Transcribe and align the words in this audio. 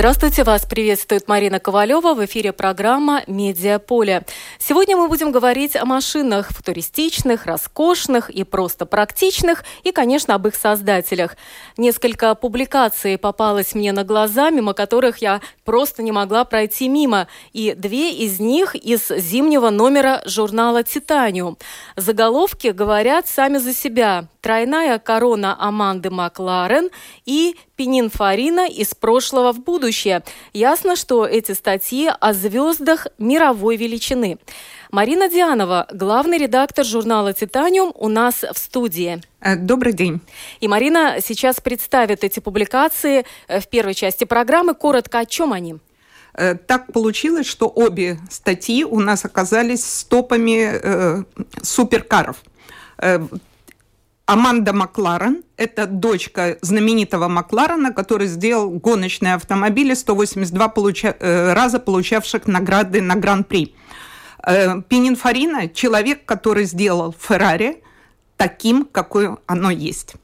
Здравствуйте, 0.00 0.44
вас 0.44 0.64
приветствует 0.64 1.28
Марина 1.28 1.60
Ковалева. 1.60 2.14
В 2.14 2.24
эфире 2.24 2.54
программа 2.54 3.22
«Медиаполе». 3.26 4.24
Сегодня 4.58 4.96
мы 4.96 5.08
будем 5.08 5.30
говорить 5.30 5.76
о 5.76 5.84
машинах 5.84 6.52
футуристичных, 6.52 7.44
роскошных 7.44 8.30
и 8.30 8.44
просто 8.44 8.86
практичных, 8.86 9.62
и, 9.82 9.92
конечно, 9.92 10.34
об 10.34 10.46
их 10.48 10.54
создателях. 10.54 11.36
Несколько 11.76 12.34
публикаций 12.34 13.18
попалось 13.18 13.74
мне 13.74 13.92
на 13.92 14.02
глаза, 14.02 14.48
мимо 14.48 14.72
которых 14.72 15.18
я 15.18 15.42
просто 15.66 16.02
не 16.02 16.12
могла 16.12 16.46
пройти 16.46 16.88
мимо, 16.88 17.28
и 17.52 17.74
две 17.76 18.10
из 18.10 18.40
них 18.40 18.74
из 18.74 19.06
зимнего 19.08 19.68
номера 19.68 20.22
журнала 20.24 20.82
«Титаниум». 20.82 21.58
Заголовки 21.96 22.68
говорят 22.68 23.28
сами 23.28 23.58
за 23.58 23.74
себя. 23.74 24.24
«Тройная 24.40 24.98
корона 24.98 25.54
Аманды 25.60 26.08
Макларен» 26.08 26.88
и 27.26 27.54
Пининфарина 27.80 28.68
из 28.68 28.94
прошлого 28.94 29.54
в 29.54 29.60
будущее. 29.60 30.22
Ясно, 30.52 30.96
что 30.96 31.24
эти 31.24 31.52
статьи 31.52 32.10
о 32.20 32.34
звездах 32.34 33.06
мировой 33.16 33.76
величины. 33.76 34.36
Марина 34.90 35.30
Дианова, 35.30 35.86
главный 35.90 36.36
редактор 36.36 36.84
журнала 36.84 37.32
«Титаниум» 37.32 37.94
у 37.94 38.08
нас 38.08 38.44
в 38.52 38.58
студии. 38.58 39.22
Э, 39.40 39.56
добрый 39.56 39.94
день. 39.94 40.20
И 40.60 40.68
Марина 40.68 41.20
сейчас 41.24 41.62
представит 41.62 42.22
эти 42.22 42.38
публикации 42.40 43.24
э, 43.48 43.60
в 43.60 43.68
первой 43.68 43.94
части 43.94 44.24
программы. 44.24 44.74
Коротко, 44.74 45.20
о 45.20 45.24
чем 45.24 45.54
они? 45.54 45.76
Э, 46.34 46.56
так 46.56 46.92
получилось, 46.92 47.46
что 47.46 47.66
обе 47.66 48.18
статьи 48.28 48.84
у 48.84 49.00
нас 49.00 49.24
оказались 49.24 49.86
стопами 49.86 50.68
э, 50.70 51.24
суперкаров. 51.62 52.42
Аманда 54.30 54.72
Макларен– 54.72 55.42
это 55.56 55.86
дочка 55.86 56.56
знаменитого 56.62 57.26
Макларена, 57.26 57.92
который 57.92 58.28
сделал 58.28 58.70
гоночные 58.70 59.34
автомобили, 59.34 59.94
182 59.94 60.68
получа... 60.68 61.16
Э, 61.18 61.52
раза 61.52 61.80
получавших 61.80 62.46
награды 62.46 63.02
на 63.02 63.16
Гран-при. 63.16 63.74
Э, 64.46 64.82
Пининфарина– 64.82 65.68
человек, 65.74 66.26
который 66.26 66.62
сделал 66.62 67.12
Феррари 67.18 67.82
таким, 68.36 68.84
какой 68.84 69.30
оно 69.46 69.72
есть. 69.72 70.14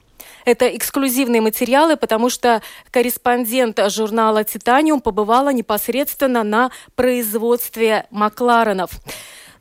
Это 0.44 0.68
эксклюзивные 0.76 1.40
материалы, 1.40 1.96
потому 1.96 2.30
что 2.30 2.62
корреспондент 2.92 3.80
журнала 3.90 4.44
«Титаниум» 4.44 5.00
побывала 5.00 5.52
непосредственно 5.52 6.44
на 6.44 6.70
производстве 6.94 8.06
Макларенов. 8.12 8.92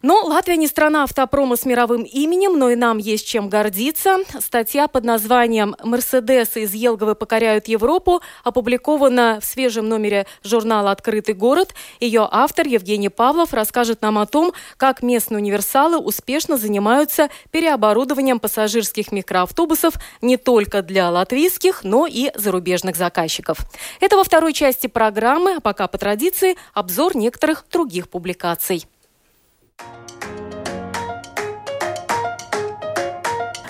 Но 0.06 0.22
Латвия 0.22 0.56
не 0.56 0.67
страна 0.67 1.02
автопрома 1.02 1.56
с 1.56 1.66
мировым 1.66 2.03
именем, 2.03 2.59
но 2.59 2.70
и 2.70 2.75
нам 2.75 3.00
есть 3.00 3.25
чем 3.25 3.50
гордиться. 3.50 4.20
Статья 4.39 4.88
под 4.88 5.03
названием 5.03 5.75
«Мерседесы 5.84 6.62
из 6.62 6.75
Елговы 6.75 7.16
покоряют 7.16 7.67
Европу» 7.67 8.22
опубликована 8.44 9.39
в 9.42 9.45
свежем 9.45 9.89
номере 9.89 10.28
журнала 10.44 10.92
«Открытый 10.92 11.34
город». 11.34 11.73
Ее 12.00 12.30
автор 12.31 12.67
Евгений 12.67 13.09
Павлов 13.09 13.52
расскажет 13.52 14.03
нам 14.03 14.20
о 14.20 14.28
том, 14.28 14.53
как 14.78 15.02
местные 15.02 15.39
универсалы 15.39 15.97
успешно 15.97 16.58
занимаются 16.58 17.30
переоборудованием 17.50 18.40
пассажирских 18.40 19.12
микроавтобусов 19.12 19.95
не 20.22 20.38
только 20.38 20.84
для 20.84 21.09
латвийских, 21.09 21.84
но 21.84 22.06
и 22.06 22.30
зарубежных 22.36 22.95
заказчиков. 22.95 23.58
Это 24.00 24.18
во 24.18 24.24
второй 24.24 24.53
части 24.53 24.85
программы, 24.85 25.56
а 25.56 25.62
пока 25.62 25.88
по 25.88 25.97
традиции 25.97 26.58
обзор 26.75 27.18
некоторых 27.18 27.66
других 27.72 28.08
публикаций. 28.08 28.85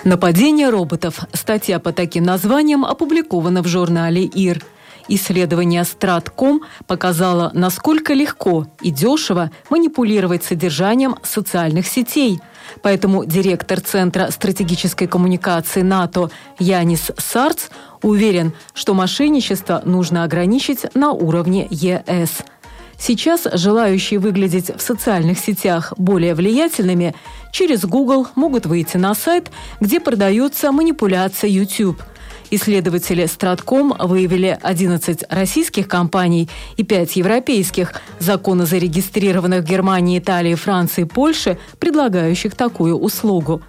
Нападение 0.06 0.70
роботов. 0.70 1.26
Статья 1.32 1.80
по 1.80 1.90
таким 1.92 2.22
названиям 2.22 2.84
опубликована 2.84 3.60
в 3.60 3.66
журнале 3.66 4.24
ИР. 4.24 4.62
Исследование 5.08 5.82
Стратком 5.82 6.62
показало, 6.86 7.50
насколько 7.54 8.14
легко 8.14 8.68
и 8.80 8.92
дешево 8.92 9.50
манипулировать 9.68 10.44
содержанием 10.44 11.16
социальных 11.24 11.88
сетей. 11.88 12.38
Поэтому 12.82 13.24
директор 13.24 13.80
Центра 13.80 14.30
стратегической 14.30 15.08
коммуникации 15.08 15.82
НАТО 15.82 16.30
Янис 16.60 17.10
Сарц 17.18 17.64
уверен, 18.00 18.52
что 18.74 18.94
мошенничество 18.94 19.82
нужно 19.84 20.22
ограничить 20.22 20.86
на 20.94 21.10
уровне 21.10 21.66
ЕС– 21.68 22.44
Сейчас 22.98 23.46
желающие 23.52 24.18
выглядеть 24.18 24.74
в 24.74 24.80
социальных 24.80 25.38
сетях 25.38 25.92
более 25.98 26.34
влиятельными 26.34 27.14
через 27.52 27.84
Google 27.84 28.26
могут 28.34 28.66
выйти 28.66 28.96
на 28.96 29.14
сайт, 29.14 29.50
где 29.80 30.00
продается 30.00 30.72
манипуляция 30.72 31.50
YouTube. 31.50 32.02
Исследователи 32.50 33.26
Стратком 33.26 33.94
выявили 33.98 34.56
11 34.62 35.24
российских 35.28 35.88
компаний 35.88 36.48
и 36.76 36.84
5 36.84 37.16
европейских, 37.16 37.92
законно 38.20 38.66
зарегистрированных 38.66 39.62
в 39.62 39.66
Германии, 39.66 40.18
Италии, 40.18 40.54
Франции, 40.54 41.04
Польше, 41.04 41.58
предлагающих 41.78 42.54
такую 42.54 42.96
услугу. 42.96 43.62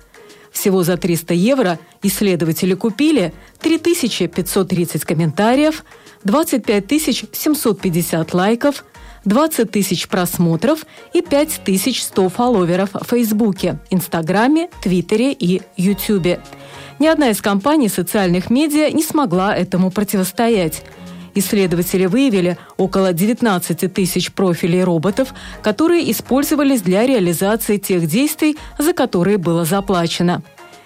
Всего 0.51 0.83
за 0.83 0.97
300 0.97 1.33
евро 1.33 1.79
исследователи 2.03 2.75
купили 2.75 3.33
3530 3.59 5.03
комментариев, 5.05 5.83
25 6.23 6.85
750 7.33 8.33
лайков– 8.33 8.85
20 9.27 9.69
тысяч 9.69 10.07
просмотров 10.07 10.85
и 11.13 11.21
5100 11.21 12.29
фолловеров 12.29 12.91
в 12.93 13.05
Фейсбуке, 13.09 13.77
Инстаграме, 13.89 14.69
Твиттере 14.81 15.33
и 15.33 15.61
Ютубе. 15.75 16.39
Ни 16.99 17.07
одна 17.07 17.29
из 17.29 17.41
компаний 17.41 17.89
социальных 17.89 18.49
медиа 18.49 18.89
не 18.91 19.03
смогла 19.03 19.53
этому 19.55 19.91
противостоять. 19.91 20.81
Исследователи 21.35 22.05
выявили 22.05 22.57
около 22.77 23.13
19 23.13 23.93
тысяч 23.93 24.31
профилей 24.31 24.83
роботов, 24.83 25.33
которые 25.61 26.09
использовались 26.09 26.81
для 26.81 27.05
реализации 27.05 27.77
тех 27.77 28.07
действий, 28.07 28.57
за 28.79 28.93
которые 28.93 29.37
было 29.37 29.65
заплачено. 29.65 30.41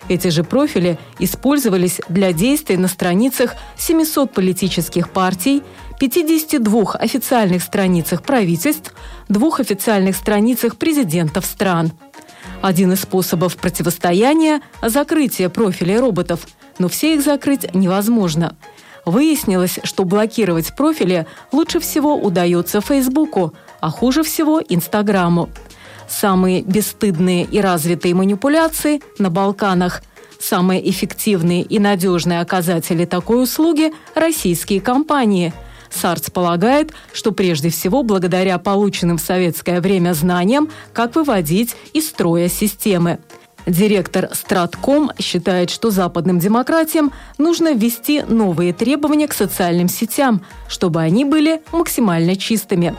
Эти 0.10 0.30
же 0.30 0.44
профили 0.44 0.98
использовались 1.20 2.02
для 2.10 2.34
действий 2.34 2.78
на 2.78 2.88
страницах 2.88 3.56
700 3.78 4.32
политических 4.32 5.10
партий, 5.10 5.64
52 6.00 6.94
официальных 6.94 7.62
страницах 7.62 8.24
правительств, 8.24 8.94
двух 9.30 9.60
официальных 9.60 10.16
страницах 10.16 10.78
президентов 10.78 11.46
стран. 11.46 11.92
Один 12.62 12.92
из 12.94 13.02
способов 13.02 13.56
противостояния– 13.58 14.62
закрытие 14.82 15.50
профилей 15.50 16.00
роботов, 16.00 16.48
но 16.80 16.88
все 16.90 17.16
их 17.16 17.24
закрыть 17.24 17.74
невозможно. 17.74 18.56
Выяснилось, 19.06 19.80
что 19.84 20.04
блокировать 20.04 20.76
профили 20.76 21.26
лучше 21.52 21.80
всего 21.80 22.16
удается 22.16 22.82
Фейсбуку, 22.82 23.54
а 23.80 23.90
хуже 23.90 24.24
всего– 24.24 24.62
Инстаграму. 24.70 25.50
Самые 26.12 26.62
бесстыдные 26.62 27.46
и 27.46 27.62
развитые 27.62 28.14
манипуляции 28.14 29.02
на 29.18 29.30
Балканах– 29.30 30.04
Самые 30.40 30.90
эффективные 30.90 31.62
и 31.62 31.78
надежные 31.78 32.42
оказатели 32.42 33.06
такой 33.06 33.44
услуги– 33.44 33.94
российские 34.16 34.82
компании– 34.82 35.54
Сарц 35.92 36.30
полагает, 36.30 36.94
что 37.14 37.32
прежде 37.32 37.70
всего 37.70 38.04
благодаря 38.04 38.58
полученным 38.58 39.18
в 39.18 39.22
советское 39.22 39.82
время 39.82 40.14
знаниям, 40.14 40.70
как 40.94 41.16
выводить 41.16 41.76
из 41.94 42.10
строя 42.10 42.48
системы. 42.48 43.20
Директор 43.68 44.30
Стратком 44.34 45.12
считает, 45.20 45.70
что 45.70 45.92
западным 45.92 46.40
демократиям 46.40 47.12
нужно 47.38 47.74
ввести 47.74 48.22
новые 48.22 48.74
требования 48.74 49.28
к 49.28 49.34
социальным 49.34 49.88
сетям, 49.88 50.44
чтобы 50.68 51.02
они 51.02 51.26
были 51.26 51.62
максимально 51.72 52.36
чистыми. 52.36 52.96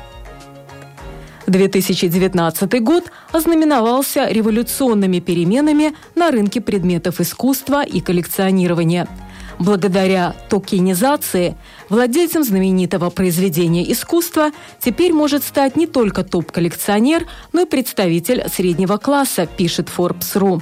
2019 1.47 2.83
год 2.83 3.05
ознаменовался 3.33 4.29
революционными 4.29 5.21
переменами 5.21 5.95
на 6.15 6.31
рынке 6.31 6.61
предметов 6.61 7.21
искусства 7.21 7.85
и 7.85 8.01
коллекционирования– 8.01 9.09
Благодаря 9.63 10.35
токенизации 10.49 11.57
владельцем 11.89 12.43
знаменитого 12.43 13.11
произведения 13.11 13.91
искусства 13.93 14.51
теперь 14.81 15.13
может 15.13 15.45
стать 15.45 15.77
не 15.77 15.87
только 15.87 16.25
топ-коллекционер, 16.25 17.27
но 17.53 17.61
и 17.61 17.67
представитель 17.67 18.45
среднего 18.53 18.97
класса, 18.97 19.47
пишет 19.47 19.89
Forbes.ru. 19.97 20.61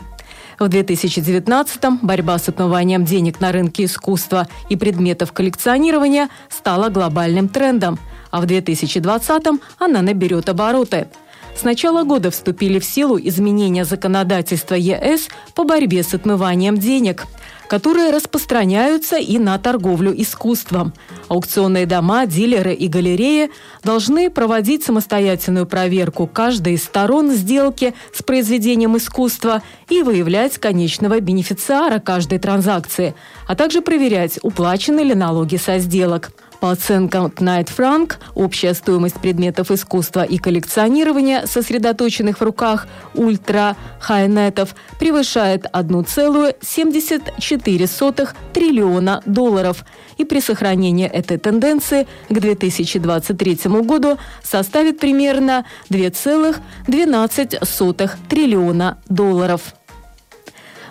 В 0.58 0.64
2019-м 0.64 2.00
борьба 2.02 2.38
с 2.38 2.50
отмыванием 2.50 3.06
денег 3.06 3.40
на 3.40 3.52
рынке 3.52 3.84
искусства 3.84 4.46
и 4.68 4.76
предметов 4.76 5.32
коллекционирования 5.32 6.28
стала 6.50 6.90
глобальным 6.90 7.48
трендом, 7.48 7.98
а 8.30 8.40
в 8.40 8.44
2020-м 8.44 9.60
она 9.78 10.02
наберет 10.02 10.48
обороты– 10.48 11.08
с 11.52 11.64
начала 11.64 12.04
года 12.04 12.30
вступили 12.30 12.78
в 12.78 12.84
силу 12.84 13.18
изменения 13.18 13.84
законодательства 13.84 14.76
ЕС 14.76 15.28
по 15.54 15.64
борьбе 15.64 16.02
с 16.04 16.14
отмыванием 16.14 16.78
денег– 16.78 17.26
которые 17.70 18.10
распространяются 18.10 19.16
и 19.16 19.38
на 19.38 19.56
торговлю 19.56 20.12
искусством. 20.20 20.92
Аукционные 21.28 21.86
дома, 21.86 22.26
дилеры 22.26 22.74
и 22.74 22.88
галереи 22.88 23.52
должны 23.84 24.28
проводить 24.28 24.82
самостоятельную 24.82 25.66
проверку 25.66 26.26
каждой 26.26 26.74
из 26.74 26.82
сторон 26.82 27.30
сделки 27.30 27.94
с 28.12 28.24
произведением 28.24 28.96
искусства 28.96 29.62
и 29.88 30.02
выявлять 30.02 30.58
конечного 30.58 31.20
бенефициара 31.20 32.00
каждой 32.00 32.40
транзакции, 32.40 33.14
а 33.46 33.54
также 33.54 33.82
проверять, 33.82 34.40
уплачены 34.42 35.02
ли 35.02 35.14
налоги 35.14 35.54
со 35.54 35.78
сделок. 35.78 36.32
По 36.60 36.70
оценкам 36.72 37.26
Knight 37.26 37.68
Frank, 37.74 38.16
общая 38.34 38.74
стоимость 38.74 39.18
предметов 39.18 39.70
искусства 39.70 40.24
и 40.24 40.36
коллекционирования, 40.36 41.46
сосредоточенных 41.46 42.40
в 42.40 42.44
руках 42.44 42.86
ультра-хайнетов, 43.14 44.74
превышает 44.98 45.64
1,74 45.72 48.28
триллиона 48.52 49.22
долларов. 49.24 49.86
И 50.18 50.26
при 50.26 50.40
сохранении 50.40 51.08
этой 51.08 51.38
тенденции 51.38 52.06
к 52.28 52.38
2023 52.38 53.60
году 53.82 54.18
составит 54.42 55.00
примерно 55.00 55.64
2,12 55.88 58.10
триллиона 58.28 58.98
долларов. 59.08 59.74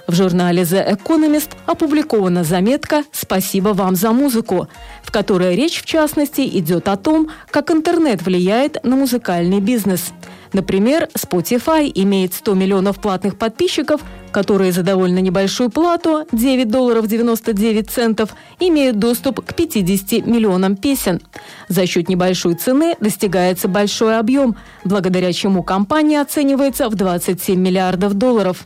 В 0.10 0.16
журнале 0.16 0.64
The 0.64 0.98
Economist 0.98 1.52
опубликована 1.68 2.44
заметка 2.44 3.04
«Спасибо 3.12 3.70
вам 3.70 3.96
за 3.96 4.12
музыку», 4.12 4.68
в 5.04 5.12
которой 5.12 5.56
речь, 5.56 5.84
в 5.84 5.86
частности, 5.86 6.42
идет 6.42 6.88
о 6.88 6.98
том, 6.98 7.28
как 7.52 7.70
интернет 7.70 8.24
влияет 8.24 8.84
на 8.84 8.96
музыкальный 8.96 9.60
бизнес. 9.60 10.12
Например, 10.52 11.08
Spotify 11.16 11.92
имеет 11.94 12.34
100 12.34 12.56
миллионов 12.56 13.00
платных 13.00 13.38
подписчиков, 13.38 14.02
которые 14.32 14.72
за 14.72 14.82
довольно 14.82 15.20
небольшую 15.20 15.70
плату 15.70 16.26
9 16.32 16.68
долларов 16.68 17.06
99 17.06 17.88
центов 17.88 18.32
имеют 18.60 18.98
доступ 18.98 19.46
к 19.46 19.54
50 19.54 20.26
миллионам 20.26 20.76
песен. 20.76 21.22
За 21.68 21.86
счет 21.86 22.10
небольшой 22.10 22.56
цены 22.56 22.96
достигается 23.00 23.68
большой 23.68 24.18
объем, 24.18 24.56
благодаря 24.84 25.32
чему 25.34 25.62
компания 25.62 26.20
оценивается 26.20 26.90
в 26.90 26.96
27 26.96 27.60
миллиардов 27.60 28.16
долларов. 28.16 28.66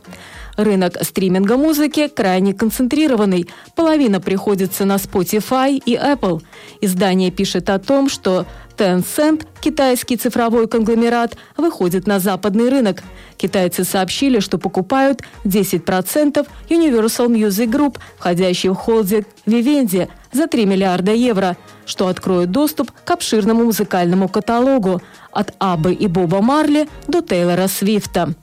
Рынок 0.56 0.98
стриминга 1.02 1.56
музыки 1.56 2.08
крайне 2.08 2.54
концентрированный. 2.54 3.48
Половина 3.74 4.20
приходится 4.20 4.84
на 4.84 4.96
Spotify 4.96 5.82
и 5.84 5.94
Apple. 5.96 6.42
Издание 6.80 7.30
пишет 7.30 7.70
о 7.70 7.78
том, 7.78 8.08
что 8.08 8.46
Tencent, 8.76 9.46
китайский 9.60 10.16
цифровой 10.16 10.68
конгломерат, 10.68 11.36
выходит 11.56 12.06
на 12.06 12.18
западный 12.18 12.68
рынок. 12.68 13.02
Китайцы 13.36 13.84
сообщили, 13.84 14.40
что 14.40 14.58
покупают 14.58 15.22
10% 15.44 16.46
Universal 16.68 17.28
Music 17.28 17.70
Group, 17.70 17.98
входящий 18.18 18.68
в 18.68 18.74
холдинг 18.74 19.26
Vivendi, 19.46 20.08
за 20.32 20.46
3 20.46 20.66
миллиарда 20.66 21.12
евро, 21.12 21.56
что 21.86 22.08
откроет 22.08 22.50
доступ 22.50 22.90
к 23.04 23.10
обширному 23.10 23.64
музыкальному 23.64 24.28
каталогу 24.28 25.00
от 25.32 25.52
Абы 25.58 25.92
и 25.92 26.06
Боба 26.06 26.40
Марли 26.40 26.88
до 27.06 27.22
Тейлора 27.22 27.68
Свифта. 27.68 28.34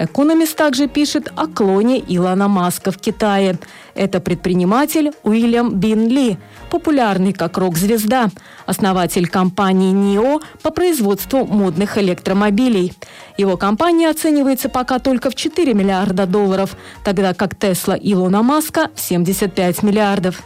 Экономист 0.00 0.56
также 0.56 0.88
пишет 0.88 1.30
о 1.36 1.46
клоне 1.46 2.02
Илона 2.08 2.48
Маска 2.48 2.90
в 2.90 2.96
Китае. 2.96 3.58
Это 3.94 4.18
предприниматель 4.18 5.10
Уильям 5.24 5.74
Бин 5.74 6.08
Ли, 6.08 6.38
популярный 6.70 7.34
как 7.34 7.58
рок-звезда, 7.58 8.30
основатель 8.64 9.28
компании 9.28 9.92
NIO 9.92 10.40
по 10.62 10.70
производству 10.70 11.44
модных 11.44 11.98
электромобилей. 11.98 12.94
Его 13.36 13.58
компания 13.58 14.08
оценивается 14.08 14.70
пока 14.70 15.00
только 15.00 15.28
в 15.28 15.34
4 15.34 15.74
миллиарда 15.74 16.24
долларов, 16.24 16.76
тогда 17.04 17.34
как 17.34 17.54
Тесла 17.54 17.94
Илона 18.00 18.42
Маска 18.42 18.88
в 18.94 19.00
75 19.00 19.82
миллиардов. 19.82 20.42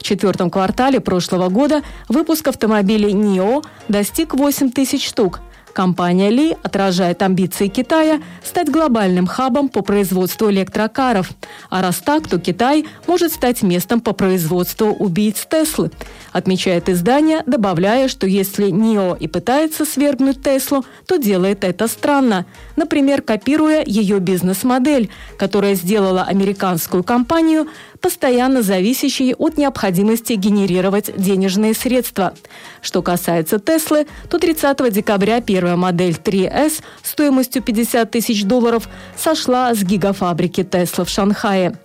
В 0.00 0.02
четвертом 0.02 0.50
квартале 0.50 0.98
прошлого 0.98 1.48
года 1.48 1.82
выпуск 2.08 2.48
автомобилей 2.48 3.12
NIO 3.12 3.64
достиг 3.86 4.34
8 4.34 4.72
тысяч 4.72 5.06
штук– 5.06 5.42
Компания 5.76 6.30
Ли 6.30 6.56
отражает 6.62 7.20
амбиции 7.20 7.68
Китая 7.68 8.22
стать 8.42 8.70
глобальным 8.70 9.26
хабом 9.26 9.68
по 9.68 9.82
производству 9.82 10.50
электрокаров. 10.50 11.28
А 11.68 11.82
раз 11.82 11.96
так, 11.96 12.26
то 12.26 12.38
Китай 12.38 12.86
может 13.06 13.34
стать 13.34 13.60
местом 13.62 14.00
по 14.00 14.14
производству 14.14 14.86
убийц 14.86 15.46
Теслы. 15.46 15.90
Отмечает 16.32 16.88
издание, 16.88 17.42
добавляя, 17.44 18.08
что 18.08 18.26
если 18.26 18.70
НИО 18.70 19.18
и 19.20 19.28
пытается 19.28 19.84
свергнуть 19.84 20.42
Теслу, 20.42 20.86
то 21.06 21.18
делает 21.18 21.62
это 21.62 21.88
странно. 21.88 22.46
Например, 22.76 23.20
копируя 23.20 23.84
ее 23.84 24.18
бизнес-модель, 24.18 25.10
которая 25.36 25.74
сделала 25.74 26.22
американскую 26.22 27.04
компанию 27.04 27.68
постоянно 28.00 28.62
зависящей 28.62 29.34
от 29.34 29.56
необходимости 29.56 30.34
генерировать 30.34 31.10
денежные 31.16 31.74
средства. 31.74 32.34
Что 32.82 33.02
касается 33.02 33.58
Теслы, 33.58 34.06
то 34.30 34.38
30 34.38 34.92
декабря 34.92 35.40
первая 35.40 35.76
модель 35.76 36.16
3S 36.22 36.82
стоимостью 37.02 37.62
50 37.62 38.10
тысяч 38.10 38.44
долларов 38.44 38.88
сошла 39.16 39.74
с 39.74 39.82
гигафабрики 39.82 40.64
Тесла 40.64 41.04
в 41.04 41.08
Шанхае. 41.08 41.78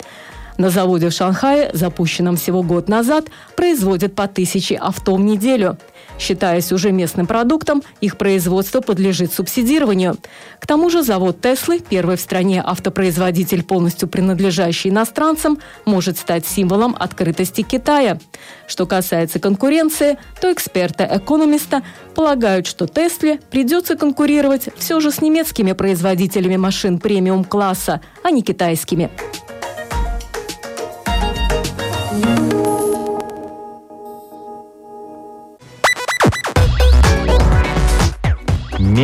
На 0.58 0.70
заводе 0.70 1.10
в 1.10 1.14
Шанхае, 1.14 1.72
запущенном 1.74 2.38
всего 2.38 2.62
год 2.62 2.88
назад, 2.88 3.26
производят 3.56 4.14
по 4.14 4.28
тысяче 4.28 4.76
авто 4.76 5.16
в 5.16 5.20
неделю. 5.20 5.78
Считаясь 6.22 6.72
уже 6.72 6.92
местным 6.92 7.26
продуктом, 7.26 7.82
их 8.00 8.16
производство 8.16 8.80
подлежит 8.80 9.34
субсидированию. 9.34 10.18
К 10.60 10.68
тому 10.68 10.92
же 10.92 11.02
завод 11.02 11.42
Теслы, 11.42 11.80
первый 11.80 12.16
в 12.16 12.22
стране 12.22 12.62
автопроизводитель, 12.64 13.64
полностью 13.64 14.08
принадлежащий 14.08 14.92
иностранцам, 14.92 15.58
может 15.84 16.20
стать 16.20 16.46
символом 16.46 16.96
открытости 17.00 17.64
Китая. 17.64 18.20
Что 18.68 18.86
касается 18.86 19.40
конкуренции, 19.40 20.20
то 20.40 20.54
эксперты-экономиста 20.54 21.82
полагают, 22.14 22.68
что 22.68 22.86
Тесле 22.86 23.40
придется 23.50 23.96
конкурировать 23.96 24.70
все 24.78 25.00
же 25.00 25.10
с 25.12 25.22
немецкими 25.22 25.72
производителями 25.72 26.56
машин 26.56 27.00
премиум-класса, 27.00 28.00
а 28.24 28.30
не 28.30 28.44
китайскими. 28.44 29.10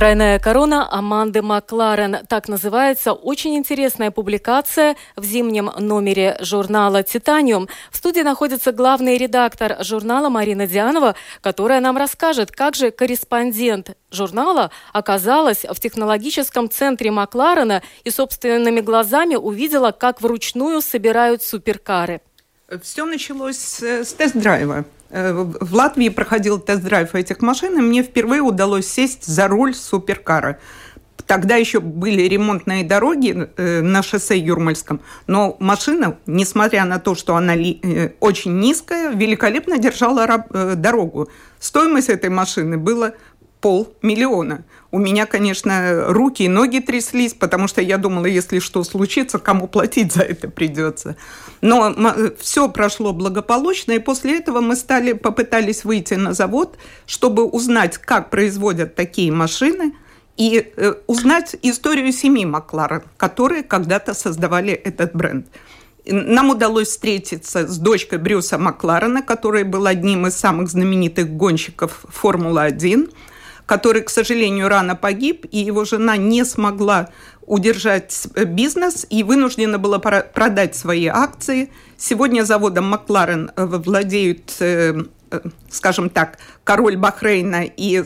Тройная 0.00 0.38
корона 0.38 0.90
Аманды 0.90 1.42
Макларен. 1.42 2.24
Так 2.26 2.48
называется 2.48 3.12
очень 3.12 3.54
интересная 3.58 4.10
публикация 4.10 4.96
в 5.14 5.26
зимнем 5.26 5.70
номере 5.78 6.38
журнала 6.40 7.02
«Титаниум». 7.02 7.68
В 7.90 7.98
студии 7.98 8.22
находится 8.22 8.72
главный 8.72 9.18
редактор 9.18 9.76
журнала 9.84 10.30
Марина 10.30 10.66
Дианова, 10.66 11.16
которая 11.42 11.80
нам 11.80 11.98
расскажет, 11.98 12.50
как 12.50 12.76
же 12.76 12.90
корреспондент 12.90 13.94
журнала 14.10 14.70
оказалась 14.94 15.66
в 15.68 15.78
технологическом 15.78 16.70
центре 16.70 17.10
Макларена 17.10 17.82
и 18.02 18.08
собственными 18.10 18.80
глазами 18.80 19.34
увидела, 19.34 19.90
как 19.90 20.22
вручную 20.22 20.80
собирают 20.80 21.42
суперкары. 21.42 22.22
Все 22.82 23.04
началось 23.04 23.58
с 23.58 24.14
тест-драйва. 24.14 24.86
Э, 25.10 25.32
в 25.32 25.74
Латвии 25.74 26.08
проходил 26.08 26.58
тест-драйв 26.58 27.14
этих 27.14 27.40
машин, 27.42 27.78
и 27.78 27.82
мне 27.82 28.02
впервые 28.02 28.42
удалось 28.42 28.86
сесть 28.86 29.26
за 29.26 29.48
руль 29.48 29.74
суперкара. 29.74 30.58
Тогда 31.26 31.56
еще 31.56 31.80
были 31.80 32.22
ремонтные 32.22 32.82
дороги 32.84 33.48
э, 33.56 33.80
на 33.82 34.02
шоссе 34.02 34.38
Юрмальском, 34.38 35.00
но 35.26 35.56
машина, 35.60 36.18
несмотря 36.26 36.84
на 36.84 36.98
то, 36.98 37.14
что 37.14 37.36
она 37.36 37.54
э, 37.56 38.10
очень 38.20 38.58
низкая, 38.58 39.10
великолепно 39.10 39.78
держала 39.78 40.44
дорогу. 40.76 41.28
Стоимость 41.58 42.08
этой 42.08 42.30
машины 42.30 42.78
была 42.78 43.12
полмиллиона. 43.60 44.64
У 44.90 44.98
меня, 44.98 45.26
конечно, 45.26 46.06
руки 46.08 46.44
и 46.44 46.48
ноги 46.48 46.80
тряслись, 46.80 47.34
потому 47.34 47.68
что 47.68 47.80
я 47.80 47.98
думала, 47.98 48.26
если 48.26 48.58
что 48.58 48.82
случится, 48.84 49.38
кому 49.38 49.68
платить 49.68 50.12
за 50.12 50.22
это 50.22 50.48
придется. 50.48 51.16
Но 51.60 51.94
все 52.38 52.68
прошло 52.68 53.12
благополучно, 53.12 53.92
и 53.92 53.98
после 53.98 54.38
этого 54.38 54.60
мы 54.60 54.76
стали, 54.76 55.12
попытались 55.12 55.84
выйти 55.84 56.14
на 56.14 56.32
завод, 56.32 56.78
чтобы 57.06 57.44
узнать, 57.44 57.98
как 57.98 58.30
производят 58.30 58.94
такие 58.94 59.30
машины, 59.30 59.94
и 60.36 60.72
э, 60.74 60.94
узнать 61.06 61.56
историю 61.60 62.12
семьи 62.12 62.46
Макларен, 62.46 63.02
которые 63.18 63.62
когда-то 63.62 64.14
создавали 64.14 64.72
этот 64.72 65.14
бренд. 65.14 65.46
Нам 66.06 66.48
удалось 66.48 66.88
встретиться 66.88 67.66
с 67.66 67.76
дочкой 67.76 68.18
Брюса 68.18 68.56
Макларена, 68.56 69.22
который 69.22 69.64
был 69.64 69.86
одним 69.86 70.26
из 70.26 70.36
самых 70.36 70.70
знаменитых 70.70 71.28
гонщиков 71.30 72.04
Формулы-1 72.08 73.12
который, 73.70 74.02
к 74.02 74.10
сожалению, 74.10 74.68
рано 74.68 74.96
погиб, 74.96 75.46
и 75.48 75.58
его 75.58 75.84
жена 75.84 76.16
не 76.16 76.44
смогла 76.44 77.10
удержать 77.46 78.26
бизнес 78.34 79.06
и 79.08 79.22
вынуждена 79.22 79.78
была 79.78 80.00
продать 80.00 80.74
свои 80.74 81.06
акции. 81.06 81.70
Сегодня 81.96 82.42
заводом 82.42 82.86
Макларен 82.86 83.52
э, 83.54 83.64
владеют 83.64 84.56
э, 84.58 85.04
э, 85.30 85.40
скажем 85.70 86.10
так, 86.10 86.38
король 86.64 86.96
Бахрейна 86.96 87.62
и 87.64 88.02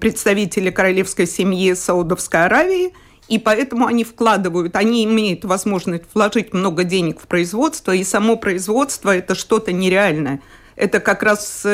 представители 0.00 0.70
королевской 0.70 1.28
семьи 1.28 1.72
Саудовской 1.74 2.46
Аравии– 2.46 2.92
и 3.28 3.38
поэтому 3.38 3.86
они 3.86 4.04
вкладывают, 4.04 4.76
они 4.76 5.02
имеют 5.04 5.46
возможность 5.46 6.04
вложить 6.12 6.52
много 6.52 6.84
денег 6.84 7.20
в 7.20 7.26
производство, 7.26 7.92
и 7.92 8.04
само 8.04 8.36
производство– 8.36 9.16
это 9.16 9.34
что-то 9.34 9.72
нереальное. 9.72 10.42
Это 10.76 11.00
как 11.00 11.22
раз 11.22 11.64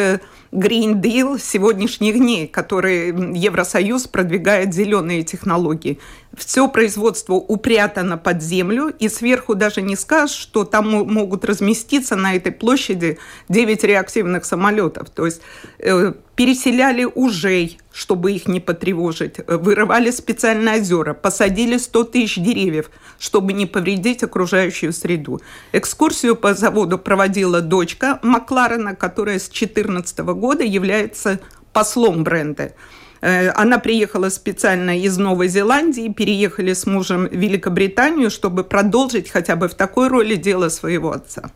Green 0.53 1.01
Deal 1.01 1.39
сегодняшних 1.41 2.15
дней, 2.19 2.49
который 2.49 3.09
Евросоюз 3.39 4.09
продвигает 4.09 4.75
зеленые 4.75 5.23
технологии. 5.23 6.01
Все 6.37 6.69
производство 6.69 7.35
упрятано 7.35 8.19
под 8.19 8.43
землю, 8.43 8.93
и 8.99 9.09
сверху 9.09 9.55
даже 9.55 9.81
не 9.81 9.95
скажешь, 9.95 10.37
что 10.37 10.65
там 10.65 10.91
могут 10.91 11.45
разместиться 11.45 12.17
на 12.17 12.35
этой 12.35 12.53
площади 12.53 13.19
9 13.49 13.85
реактивных 13.85 14.45
самолетов. 14.45 15.11
То 15.11 15.27
есть 15.27 15.41
э, 15.79 16.13
переселяли 16.41 17.05
ужей, 17.05 17.79
чтобы 17.93 18.33
их 18.33 18.47
не 18.47 18.61
потревожить, 18.61 19.47
вырывали 19.47 20.11
специальные 20.11 20.81
озера, 20.81 21.13
посадили 21.13 21.77
100 21.77 22.05
тысяч 22.05 22.37
деревьев, 22.37 22.91
чтобы 23.19 23.53
не 23.53 23.67
повредить 23.67 24.23
окружающую 24.23 24.93
среду. 24.93 25.41
Экскурсию 25.73 26.37
по 26.37 26.55
заводу 26.55 26.99
проводила 26.99 27.61
дочка 27.61 28.21
Макларена, 28.23 28.95
которая 28.95 29.39
с 29.39 29.49
2014 29.49 30.19
года 30.41 30.65
является 30.65 31.39
послом 31.73 32.25
бренда. 32.25 32.73
Э, 33.21 33.51
она 33.51 33.79
приехала 33.79 34.31
специально 34.31 34.99
из 34.99 35.19
Новой 35.19 35.49
Зеландии, 35.49 36.13
переехали 36.13 36.73
с 36.73 36.87
мужем 36.87 37.29
в 37.29 37.33
Великобританию, 37.33 38.31
чтобы 38.31 38.65
продолжить 38.65 39.31
хотя 39.31 39.57
бы 39.57 39.69
в 39.69 39.75
такой 39.75 40.09
роли 40.09 40.37
дело 40.37 40.69
своего 40.71 41.13
отца. 41.13 41.51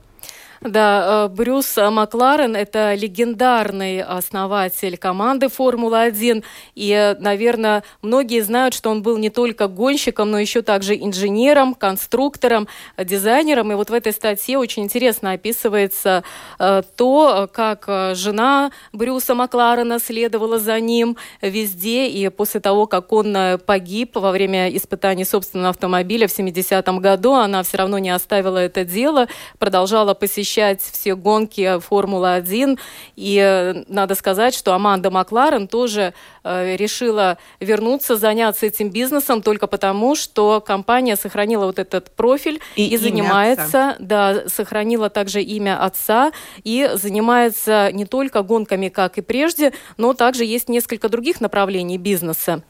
Да, 0.60 1.26
э, 1.26 1.34
Брюс 1.34 1.76
Макларен– 1.76 2.56
это 2.56 2.94
легендарный 2.94 4.02
основатель 4.02 4.96
команды 4.96 5.48
«Формула-1». 5.48 6.44
И, 6.74 7.16
наверное, 7.18 7.82
многие 8.02 8.40
знают, 8.40 8.74
что 8.74 8.90
он 8.90 9.02
был 9.02 9.18
не 9.18 9.30
только 9.30 9.68
гонщиком, 9.68 10.30
но 10.30 10.38
еще 10.38 10.62
также 10.62 10.96
инженером, 10.96 11.74
конструктором, 11.74 12.68
дизайнером. 12.96 13.72
И 13.72 13.74
вот 13.74 13.90
в 13.90 13.92
этой 13.92 14.12
статье 14.12 14.58
очень 14.58 14.84
интересно 14.84 15.32
описывается 15.32 16.24
э, 16.58 16.82
то, 16.96 17.48
как 17.52 17.84
э, 17.88 18.14
жена 18.14 18.70
Брюса 18.92 19.34
Макларена 19.34 19.98
следовала 19.98 20.58
за 20.58 20.80
ним 20.80 21.16
везде. 21.42 22.08
И 22.08 22.28
после 22.28 22.60
того, 22.60 22.86
как 22.86 23.12
он 23.12 23.36
погиб 23.66 24.16
во 24.16 24.30
время 24.30 24.74
испытаний 24.74 25.24
собственного 25.24 25.70
автомобиля 25.70 26.28
в 26.28 26.38
70-м 26.38 27.00
году, 27.00 27.32
она 27.34 27.62
все 27.62 27.78
равно 27.78 27.98
не 27.98 28.10
оставила 28.10 28.58
это 28.58 28.84
дело, 28.84 29.28
продолжала 29.58 30.14
посещать 30.14 30.43
посещать 30.44 30.82
все 30.82 31.16
гонки 31.16 31.80
Формулы-1. 31.80 32.78
И 33.16 33.38
э, 33.38 33.84
надо 33.88 34.14
сказать, 34.14 34.54
что 34.54 34.74
Аманда 34.74 35.10
Макларен 35.10 35.68
тоже 35.68 36.12
э, 36.44 36.76
решила 36.76 37.38
вернуться, 37.60 38.16
заняться 38.16 38.66
этим 38.66 38.90
бизнесом 38.90 39.40
только 39.40 39.66
потому, 39.66 40.14
что 40.14 40.60
компания 40.60 41.16
сохранила 41.16 41.64
вот 41.64 41.78
этот 41.78 42.10
профиль 42.10 42.60
и, 42.76 42.88
и 42.88 42.98
занимается, 42.98 43.90
отца. 43.90 43.96
да, 43.98 44.48
сохранила 44.48 45.08
также 45.08 45.40
имя 45.40 45.82
отца 45.82 46.30
и 46.62 46.90
занимается 46.94 47.90
не 47.92 48.04
только 48.04 48.42
гонками, 48.42 48.90
как 48.90 49.16
и 49.16 49.22
прежде, 49.22 49.72
но 49.96 50.12
также 50.12 50.44
есть 50.44 50.68
несколько 50.68 51.08
других 51.08 51.40
направлений 51.40 51.96
бизнеса. 51.96 52.62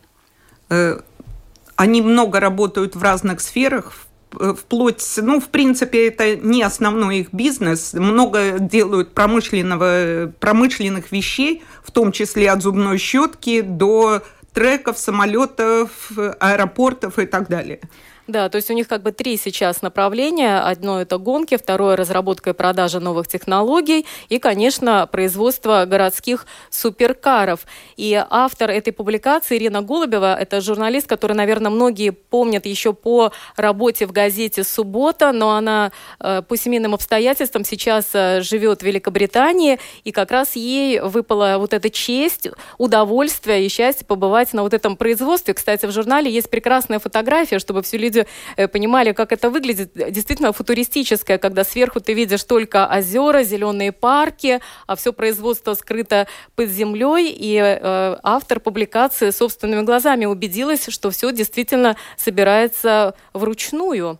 Э, 0.70 1.00
они 1.74 2.02
много 2.02 2.38
работают 2.38 2.94
в 2.94 3.02
разных 3.02 3.40
сферах, 3.40 3.94
Э, 3.94 4.13
вплоть, 4.56 5.02
ну, 5.18 5.40
в 5.40 5.48
принципе, 5.48 6.08
это 6.08 6.36
не 6.36 6.62
основной 6.62 7.18
их 7.18 7.32
бизнес. 7.32 7.94
Много 7.94 8.58
делают 8.58 9.14
промышленного, 9.14 10.32
промышленных 10.40 11.12
вещей, 11.12 11.62
в 11.82 11.90
том 11.90 12.12
числе 12.12 12.50
от 12.50 12.62
зубной 12.62 12.98
щетки 12.98 13.60
до 13.60 14.22
треков, 14.52 14.98
самолетов, 14.98 16.10
аэропортов 16.40 17.18
и 17.18 17.26
так 17.26 17.48
далее. 17.48 17.80
Да, 18.26 18.48
то 18.48 18.56
есть 18.56 18.70
у 18.70 18.72
них 18.72 18.88
как 18.88 19.02
бы 19.02 19.12
три 19.12 19.36
сейчас 19.36 19.82
направления. 19.82 20.58
Одно 20.58 21.00
это 21.00 21.18
гонки, 21.18 21.58
второе 21.58 21.94
разработка 21.94 22.50
и 22.50 22.52
продажа 22.54 22.98
новых 22.98 23.28
технологий 23.28 24.06
и, 24.30 24.38
конечно, 24.38 25.06
производство 25.06 25.84
городских 25.84 26.46
суперкаров. 26.70 27.66
И 27.96 28.14
автор 28.30 28.70
этой 28.70 28.94
публикации 28.94 29.58
Ирина 29.58 29.82
Голубева, 29.82 30.34
это 30.34 30.62
журналист, 30.62 31.06
который, 31.06 31.34
наверное, 31.34 31.70
многие 31.70 32.12
помнят 32.12 32.64
еще 32.64 32.94
по 32.94 33.30
работе 33.56 34.06
в 34.06 34.12
газете 34.12 34.64
«Суббота», 34.64 35.32
но 35.32 35.50
она 35.50 35.92
э, 36.18 36.40
по 36.40 36.56
семейным 36.56 36.94
обстоятельствам 36.94 37.64
сейчас 37.64 38.06
э, 38.14 38.40
живет 38.40 38.80
в 38.80 38.86
Великобритании, 38.86 39.78
и 40.02 40.12
как 40.12 40.30
раз 40.30 40.56
ей 40.56 41.00
выпала 41.00 41.56
вот 41.58 41.74
эта 41.74 41.90
честь, 41.90 42.48
удовольствие 42.78 43.66
и 43.66 43.68
счастье 43.68 44.06
побывать 44.06 44.54
на 44.54 44.62
вот 44.62 44.72
этом 44.72 44.96
производстве. 44.96 45.52
Кстати, 45.52 45.84
в 45.84 45.92
журнале 45.92 46.30
есть 46.30 46.48
прекрасная 46.48 46.98
фотография, 46.98 47.58
чтобы 47.58 47.82
все 47.82 47.98
люди 47.98 48.13
люди 48.14 48.26
э, 48.56 48.68
понимали, 48.68 49.12
как 49.12 49.33
это 49.33 49.50
выглядит. 49.50 49.92
Действительно 49.94 50.52
футуристическое, 50.52 51.38
когда 51.38 51.64
сверху 51.64 52.00
ты 52.00 52.14
видишь 52.14 52.44
только 52.44 52.87
озера, 52.87 53.42
зеленые 53.42 53.92
парки, 53.92 54.61
а 54.87 54.94
все 54.97 55.12
производство 55.12 55.75
скрыто 55.75 56.26
под 56.54 56.68
землей. 56.68 57.35
И 57.37 57.56
э, 57.56 58.16
автор 58.23 58.61
публикации 58.61 59.30
собственными 59.30 59.83
глазами 59.83 60.26
убедилась, 60.26 60.87
что 60.88 61.11
все 61.11 61.33
действительно 61.33 61.97
собирается 62.16 63.14
вручную. 63.33 64.18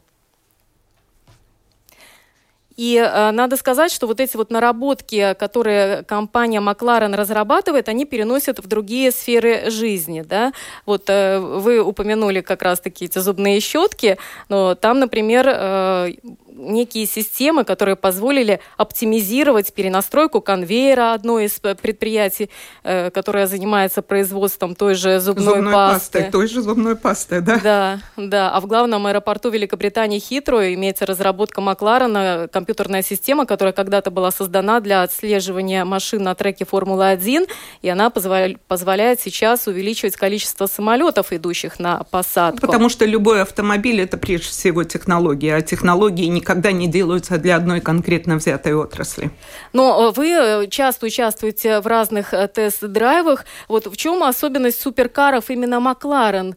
И 2.76 2.97
э, 2.97 3.31
надо 3.31 3.57
сказать, 3.57 3.93
что 3.93 4.07
вот 4.07 4.21
эти 4.21 4.37
вот 4.37 4.50
наработки, 4.50 5.35
которые 5.38 6.02
компания 6.04 6.61
Макларен 6.61 7.14
разрабатывает, 7.14 7.88
они 7.88 8.04
переносят 8.04 8.59
в 8.59 8.66
другие 8.66 9.12
сферы 9.12 9.71
жизни. 9.71 10.23
Да? 10.23 10.52
Вот 10.87 11.04
э, 11.09 11.38
вы 11.38 11.81
упомянули 11.81 12.40
как 12.40 12.62
раз-таки 12.62 13.04
эти 13.04 13.19
зубные 13.19 13.61
щетки, 13.61 14.19
но 14.49 14.75
там, 14.75 14.99
например, 14.99 15.47
э, 15.49 16.12
некие 16.54 17.07
системы, 17.07 17.64
которые 17.64 17.97
позволили 17.97 18.61
оптимизировать 18.76 19.73
перенастройку 19.73 20.40
конвейера 20.40 21.12
одной 21.12 21.47
из 21.47 21.52
предприятий, 21.61 22.50
э, 22.83 23.11
которое 23.11 23.47
занимается 23.47 24.02
производством 24.02 24.75
той 24.75 24.95
же 24.95 25.21
зубной, 25.21 25.57
зубной 25.57 25.73
пасты. 25.73 26.19
пасты. 26.19 26.33
Той 26.33 26.49
же 26.49 26.62
зубной 26.62 26.97
пасты, 26.97 27.40
да? 27.40 27.61
Да, 27.62 27.99
да. 28.16 28.50
А 28.50 28.61
в 28.61 28.66
главном 28.66 29.07
аэропорту 29.07 29.50
Великобритании 29.50 30.19
Хитро 30.19 30.73
имеется 30.75 31.07
разработка 31.07 31.61
Макларена, 31.61 32.49
компьютерная 32.64 33.02
система, 33.02 33.44
которая 33.44 33.75
когда-то 33.75 34.11
была 34.11 34.30
создана 34.30 34.80
для 34.80 35.02
отслеживания 35.02 35.85
машин 35.85 36.23
на 36.23 36.35
треке 36.35 36.64
Формулы-1, 36.64 37.47
и 37.83 37.88
она 37.90 38.09
позволяет, 38.09 39.21
сейчас 39.21 39.66
увеличивать 39.66 40.16
количество 40.16 40.66
самолетов, 40.66 41.30
идущих 41.33 41.78
на 41.78 42.04
посадку. 42.04 42.66
Потому 42.66 42.88
что 42.88 43.04
любой 43.04 43.42
автомобиль– 43.42 44.00
это 44.02 44.16
прежде 44.16 44.49
всего 44.49 44.83
технология, 44.85 45.56
а 45.56 45.61
технологии 45.61 46.25
никогда 46.25 46.73
не 46.73 46.87
делаются 46.87 47.37
для 47.37 47.56
одной 47.56 47.83
конкретно 47.83 48.37
взятой 48.37 48.75
отрасли. 48.75 49.30
Но 49.75 50.09
э, 50.09 50.12
вы 50.16 50.28
э, 50.30 50.66
часто 50.68 51.04
участвуете 51.06 51.80
в 51.80 51.87
разных 51.87 52.33
э, 52.33 52.49
тест-драйвах. 52.49 53.44
Вот 53.68 53.87
в 53.87 53.97
чем 53.97 54.23
особенность 54.23 54.80
суперкаров 54.80 55.50
именно 55.50 55.80
Макларен? 55.80 56.56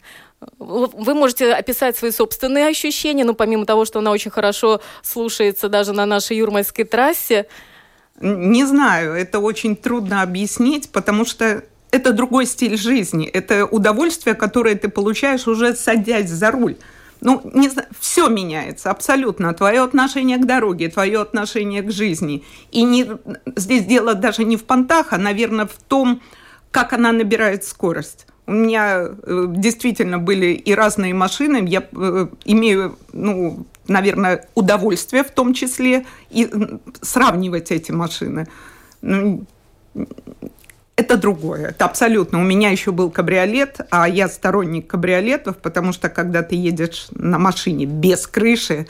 Вы 0.59 1.15
можете 1.15 1.51
описать 1.53 1.97
свои 1.97 2.11
собственные 2.11 2.67
ощущения, 2.67 3.25
ну, 3.25 3.33
помимо 3.33 3.65
того, 3.65 3.85
что 3.85 3.99
она 3.99 4.11
очень 4.11 4.31
хорошо 4.31 4.81
слушается 5.01 5.67
даже 5.67 5.93
на 5.93 6.05
нашей 6.05 6.37
Юрмальской 6.37 6.85
трассе. 6.85 7.47
Не 8.19 8.65
знаю, 8.65 9.13
это 9.13 9.39
очень 9.39 9.75
трудно 9.75 10.21
объяснить, 10.21 10.91
потому 10.91 11.25
что 11.25 11.63
это 11.91 12.13
другой 12.13 12.45
стиль 12.45 12.77
жизни. 12.77 13.25
Это 13.25 13.65
удовольствие, 13.65 14.35
которое 14.35 14.75
ты 14.75 14.89
получаешь 14.89 15.47
уже 15.47 15.75
садясь 15.75 16.29
за 16.29 16.51
руль. 16.51 16.77
Ну, 17.19 17.41
не 17.53 17.69
знаю, 17.69 17.87
все 17.99 18.27
меняется 18.27 18.91
абсолютно. 18.91 19.53
Твое 19.53 19.81
отношение 19.81 20.37
к 20.37 20.45
дороге, 20.45 20.89
твое 20.89 21.21
отношение 21.21 21.81
к 21.81 21.91
жизни. 21.91 22.43
И 22.71 22.83
не, 22.83 23.07
здесь 23.55 23.85
дело 23.85 24.13
даже 24.13 24.43
не 24.43 24.55
в 24.55 24.65
понтах, 24.65 25.13
а, 25.13 25.17
наверное, 25.17 25.65
в 25.65 25.77
том, 25.87 26.21
как 26.69 26.93
она 26.93 27.11
набирает 27.11 27.63
скорость. 27.63 28.27
У 28.47 28.51
меня 28.51 29.09
э, 29.09 29.45
действительно 29.49 30.19
были 30.19 30.47
и 30.47 30.73
разные 30.73 31.13
машины. 31.13 31.65
Я 31.67 31.85
э, 31.91 32.27
имею, 32.45 32.97
ну, 33.11 33.65
наверное, 33.87 34.47
удовольствие 34.55 35.23
в 35.23 35.31
том 35.31 35.53
числе 35.53 36.05
и 36.29 36.49
сравнивать 37.01 37.71
эти 37.71 37.91
машины. 37.91 38.47
Ну, 39.01 39.43
это 40.95 41.17
другое, 41.17 41.69
это 41.69 41.85
абсолютно. 41.85 42.39
У 42.39 42.43
меня 42.43 42.69
еще 42.71 42.91
был 42.91 43.11
кабриолет, 43.11 43.81
а 43.91 44.07
я 44.07 44.29
сторонник 44.29 44.87
кабриолетов, 44.87 45.57
потому 45.57 45.91
что 45.91 46.09
когда 46.09 46.41
ты 46.41 46.55
едешь 46.55 47.07
на 47.11 47.37
машине 47.37 47.85
без 47.85 48.27
крыши, 48.27 48.87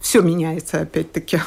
все 0.00 0.22
меняется 0.22 0.80
опять-таки. 0.80 1.40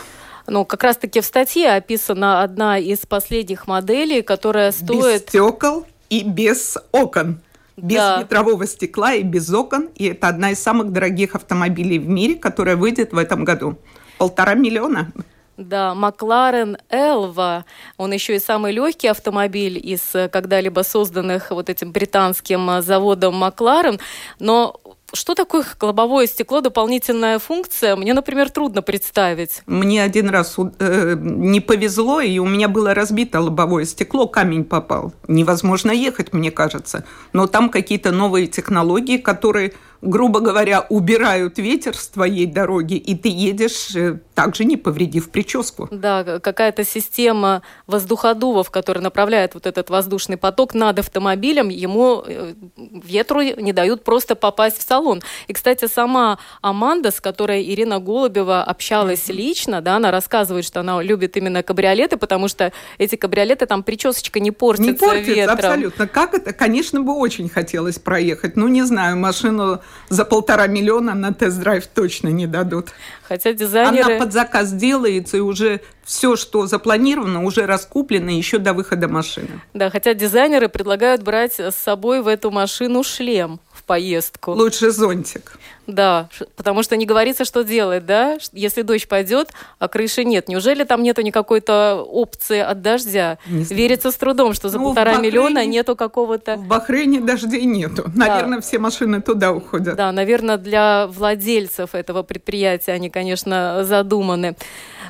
Ну, 0.47 0.65
как 0.65 0.83
раз-таки 0.83 1.21
в 1.21 1.25
статье 1.25 1.71
описана 1.71 2.41
одна 2.41 2.77
из 2.77 2.99
последних 2.99 3.67
моделей, 3.67 4.21
которая 4.21 4.71
стоит... 4.71 5.23
Без 5.23 5.29
стекол, 5.29 5.85
и 6.09 6.23
без 6.23 6.77
окон 6.91 7.41
без 7.81 7.97
Да. 7.97 8.19
ветрового 8.21 8.67
стекла 8.67 9.13
и 9.13 9.23
без 9.23 9.51
окон. 9.53 9.89
И 9.95 10.05
это 10.07 10.27
одна 10.27 10.51
из 10.51 10.59
самых 10.59 10.91
дорогих 10.91 11.35
автомобилей 11.35 11.99
в 11.99 12.07
мире, 12.07 12.35
которая 12.35 12.75
выйдет 12.75 13.13
в 13.13 13.17
этом 13.17 13.43
году. 13.45 13.77
Полтора 14.17 14.53
миллиона. 14.53 15.11
Да, 15.57 15.93
Макларен 15.93 16.77
Элва, 16.89 17.65
он 17.97 18.13
еще 18.13 18.35
и 18.35 18.39
самый 18.39 18.71
легкий 18.71 19.07
автомобиль 19.07 19.77
из 19.77 20.15
э, 20.15 20.29
когда-либо 20.29 20.81
созданных 20.81 21.51
вот 21.51 21.69
этим 21.69 21.91
британским 21.91 22.69
э, 22.69 22.81
заводом 22.81 23.35
Макларен. 23.35 23.99
Но 24.39 24.79
что 25.13 25.35
такое 25.35 25.65
лобовое 25.81 26.27
стекло, 26.27 26.61
дополнительная 26.61 27.39
функция? 27.39 27.95
Мне, 27.95 28.13
например, 28.13 28.49
трудно 28.49 28.81
представить. 28.81 29.61
Мне 29.65 30.03
один 30.03 30.29
раз 30.29 30.55
э, 30.79 31.15
не 31.19 31.59
повезло, 31.59 32.21
и 32.21 32.37
у 32.39 32.45
меня 32.45 32.67
было 32.67 32.93
разбито 32.93 33.41
лобовое 33.41 33.85
стекло, 33.85 34.27
камень 34.27 34.63
попал. 34.63 35.13
Невозможно 35.27 35.91
ехать, 35.91 36.33
мне 36.33 36.51
кажется. 36.51 37.05
Но 37.33 37.47
там 37.47 37.69
какие-то 37.69 38.11
новые 38.11 38.47
технологии, 38.47 39.17
которые, 39.17 39.73
грубо 40.01 40.39
говоря, 40.39 40.85
убирают 40.89 41.57
ветер 41.57 41.95
с 41.95 42.07
твоей 42.07 42.45
дороги, 42.45 42.93
и 42.95 43.15
ты 43.15 43.29
едешь 43.29 43.95
э, 43.95 44.19
также 44.33 44.63
не 44.63 44.77
повредив 44.77 45.29
прическу. 45.29 45.87
Да, 45.91 46.39
какая-то 46.39 46.85
система 46.85 47.61
воздуходувов, 47.87 48.71
которая 48.71 49.03
направляет 49.03 49.53
вот 49.55 49.65
этот 49.65 49.89
воздушный 49.89 50.37
поток 50.37 50.73
над 50.73 50.99
автомобилем, 50.99 51.69
ему 51.69 52.23
э, 52.25 52.53
ветру 52.77 53.41
не 53.41 53.73
дают 53.73 54.03
просто 54.03 54.35
попасть 54.35 54.77
в 54.77 54.87
салон. 54.87 55.21
И, 55.47 55.53
кстати, 55.53 55.87
сама 55.87 56.39
Аманда, 56.61 57.11
с 57.11 57.19
которой 57.19 57.63
Ирина 57.63 57.99
Голубева 57.99 58.63
общалась 58.63 59.27
лично, 59.27 59.81
да, 59.81 59.97
она 59.97 60.11
рассказывает, 60.11 60.65
что 60.65 60.79
она 60.79 61.01
любит 61.01 61.35
именно 61.35 61.61
кабриолеты, 61.61 62.15
потому 62.15 62.47
что 62.47 62.71
эти 62.97 63.15
кабриолеты, 63.15 63.65
там 63.65 63.83
причесочка 63.83 64.39
не 64.39 64.51
портится, 64.51 64.91
Не 64.91 64.97
портится 64.97 65.33
ветром. 65.33 65.55
абсолютно. 65.55 66.07
Как 66.07 66.33
это? 66.33 66.53
Конечно, 66.53 67.01
бы 67.01 67.15
очень 67.15 67.49
хотелось 67.49 67.99
проехать. 67.99 68.55
Ну, 68.55 68.69
не 68.69 68.83
знаю, 68.83 69.17
машину 69.17 69.81
за 70.09 70.25
полтора 70.25 70.67
миллиона 70.67 71.13
на 71.13 71.33
тест-драйв 71.33 71.87
точно 71.87 72.29
не 72.29 72.47
дадут. 72.47 72.89
Хотя 73.23 73.53
дизайнеры... 73.53 74.15
Она 74.15 74.25
под 74.25 74.33
заказ 74.33 74.71
делается, 74.71 75.37
и 75.37 75.39
уже 75.39 75.81
все, 76.03 76.35
что 76.35 76.65
запланировано, 76.65 77.43
уже 77.43 77.65
раскуплено 77.65 78.31
еще 78.31 78.57
до 78.57 78.73
выхода 78.73 79.07
машины. 79.07 79.61
Да, 79.73 79.89
хотя 79.89 80.13
дизайнеры 80.13 80.67
предлагают 80.67 81.21
брать 81.21 81.59
с 81.59 81.75
собой 81.75 82.21
в 82.21 82.27
эту 82.27 82.49
машину 82.51 83.03
шлем 83.03 83.59
поездку. 83.89 84.51
Лучше 84.51 84.91
зонтик. 84.91 85.53
Да, 85.87 86.29
потому 86.55 86.83
что 86.83 86.95
не 86.95 87.07
говорится, 87.07 87.45
что 87.45 87.63
делать, 87.63 88.05
да? 88.05 88.37
Если 88.53 88.83
дождь 88.83 89.07
пойдет, 89.07 89.49
а 89.79 89.87
крыши 89.87 90.23
нет. 90.23 90.47
Неужели 90.47 90.83
там 90.83 91.01
нету 91.01 91.21
никакой-то 91.23 92.05
опции 92.07 92.59
от 92.59 92.83
дождя? 92.83 93.39
Не 93.47 93.63
знаю. 93.63 93.81
Верится 93.81 94.11
с 94.11 94.15
трудом, 94.15 94.53
что 94.53 94.69
за 94.69 94.77
Ну, 94.77 94.83
полтора 94.85 95.13
Бахрейне- 95.15 95.21
миллиона 95.23 95.65
нету 95.65 95.95
какого-то... 95.95 96.57
В 96.57 96.67
Бахрейне 96.67 97.19
дождей 97.21 97.65
нету. 97.65 98.03
Наверное, 98.15 98.61
все 98.61 98.77
машины 98.77 99.19
туда 99.21 99.51
уходят. 99.51 99.95
Да, 99.95 100.11
наверное, 100.11 100.57
для 100.57 101.07
владельцев 101.07 101.95
этого 101.95 102.21
предприятия 102.21 102.91
они, 102.91 103.09
конечно, 103.09 103.83
задуманы. 103.83 104.55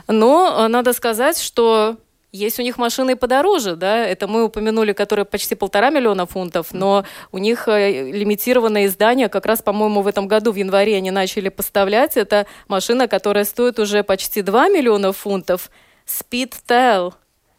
Но 0.08 0.64
э, 0.64 0.68
надо 0.70 0.94
сказать, 0.94 1.38
что 1.42 1.98
есть 2.32 2.60
у 2.60 2.62
них 2.62 2.78
машины 2.78 3.16
подороже, 3.16 3.76
да, 3.76 4.06
это 4.06 4.28
мы 4.28 4.44
упомянули, 4.44 4.94
которые 4.94 5.26
почти 5.26 5.56
полтора 5.56 5.90
миллиона 5.90 6.26
фунтов, 6.26 6.74
но 6.74 7.06
у 7.32 7.40
них 7.40 7.68
э, 7.68 8.12
лимитированное 8.12 8.86
издание, 8.86 9.30
как 9.30 9.46
раз, 9.46 9.62
по-моему, 9.62 10.02
в 10.02 10.08
этом 10.08 10.28
году, 10.28 10.52
в 10.52 10.56
январе 10.56 10.96
они 10.96 11.10
начали 11.10 11.50
поставлять, 11.50 12.18
это 12.18 12.46
машина, 12.68 13.08
которая 13.08 13.46
стоит 13.46 13.80
уже 13.80 14.04
почти 14.04 14.42
2 14.44 14.70
миллиона 14.70 15.12
фунтов, 15.12 15.72
Speedtail, 16.06 17.14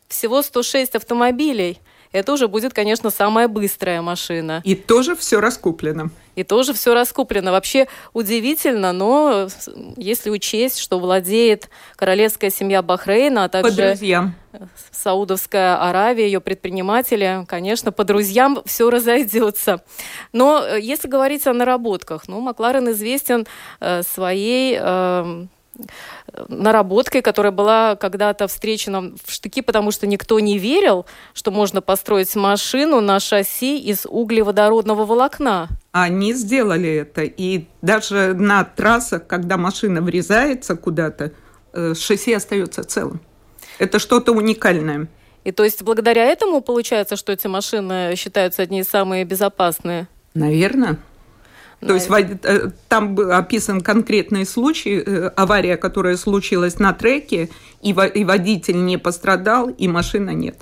всего 0.09 0.43
106 0.43 0.95
автомобилей. 0.95 1.79
Это 2.13 2.33
уже 2.33 2.49
будет, 2.49 2.75
конечно, 2.75 3.11
самая 3.11 3.47
быстрая 3.47 4.03
машина. 4.03 4.63
И 4.65 4.75
тоже 4.75 5.15
все 5.15 5.41
раскуплено. 5.41 6.11
И 6.35 6.43
тоже 6.43 6.73
все 6.73 6.93
раскуплено. 6.93 7.53
Вообще 7.53 7.87
удивительно, 8.13 8.93
но 8.93 9.49
если 9.97 10.31
учесть, 10.31 10.79
что 10.79 10.99
владеет 10.99 11.69
королевская 11.97 12.51
семья 12.51 12.83
Бахрейна, 12.83 13.45
а 13.45 13.49
По 13.49 13.63
также 13.63 13.91
друзьям. 13.91 14.35
Саудовская 14.91 15.77
Аравия, 15.89 16.25
ее 16.25 16.41
предприниматели, 16.41 17.45
конечно, 17.47 17.93
по 17.93 18.03
друзьям 18.03 18.61
все 18.67 18.91
разойдется. 18.91 19.85
Но 20.33 20.65
э, 20.65 20.81
если 20.81 21.07
говорить 21.07 21.47
о 21.47 21.53
наработках, 21.53 22.27
ну, 22.27 22.41
Макларен 22.41 22.91
известен 22.91 23.47
э, 23.81 24.03
своей 24.03 24.77
э, 24.81 25.47
наработкой, 26.49 27.23
которая 27.23 27.53
была 27.53 27.97
когда-то 27.97 28.47
встречена 28.49 29.13
в 29.25 29.31
штыки, 29.33 29.63
потому 29.63 29.91
что 29.91 30.07
никто 30.07 30.41
не 30.41 30.59
верил, 30.59 31.07
что 31.35 31.51
можно 31.51 31.81
построить 31.81 32.35
машину 32.37 33.01
на 33.01 33.21
шасси 33.21 33.79
из 33.79 34.07
углеводородного 34.07 35.05
волокна. 35.05 35.69
Они 35.93 36.33
сделали 36.35 36.89
это. 36.89 37.23
И 37.23 37.67
даже 37.83 38.35
на 38.35 38.65
трассах, 38.65 39.27
когда 39.27 39.57
машина 39.57 40.01
врезается 40.01 40.77
куда-то, 40.77 41.33
э, 41.73 41.95
шасси 41.95 42.33
остается 42.33 42.85
целым. 42.85 43.21
Это 43.79 43.99
что-то 43.99 44.33
уникальное. 44.33 45.09
И 45.45 45.53
то 45.53 45.65
есть 45.65 45.83
благодаря 45.83 46.27
этому 46.27 46.61
получается, 46.61 47.17
что 47.17 47.33
эти 47.33 47.47
машины 47.47 48.15
считаются 48.17 48.63
одни 48.63 48.81
из 48.81 48.89
самых 48.89 49.27
безопасные. 49.27 50.07
Наверное. 50.35 50.99
То 51.81 51.95
есть 51.95 52.09
э, 52.11 52.71
там 52.89 53.15
был 53.15 53.33
описан 53.33 53.81
конкретный 53.81 54.45
случай, 54.45 55.03
э, 55.05 55.31
авария, 55.35 55.77
которая 55.77 56.17
случилась 56.17 56.79
на 56.79 56.93
треке, 56.93 57.49
и 57.81 57.93
во- 57.93 58.07
и 58.07 58.25
водитель 58.25 58.85
не 58.85 58.99
пострадал, 58.99 59.71
и 59.71 59.89
машина 59.89 60.31
нет. 60.31 60.57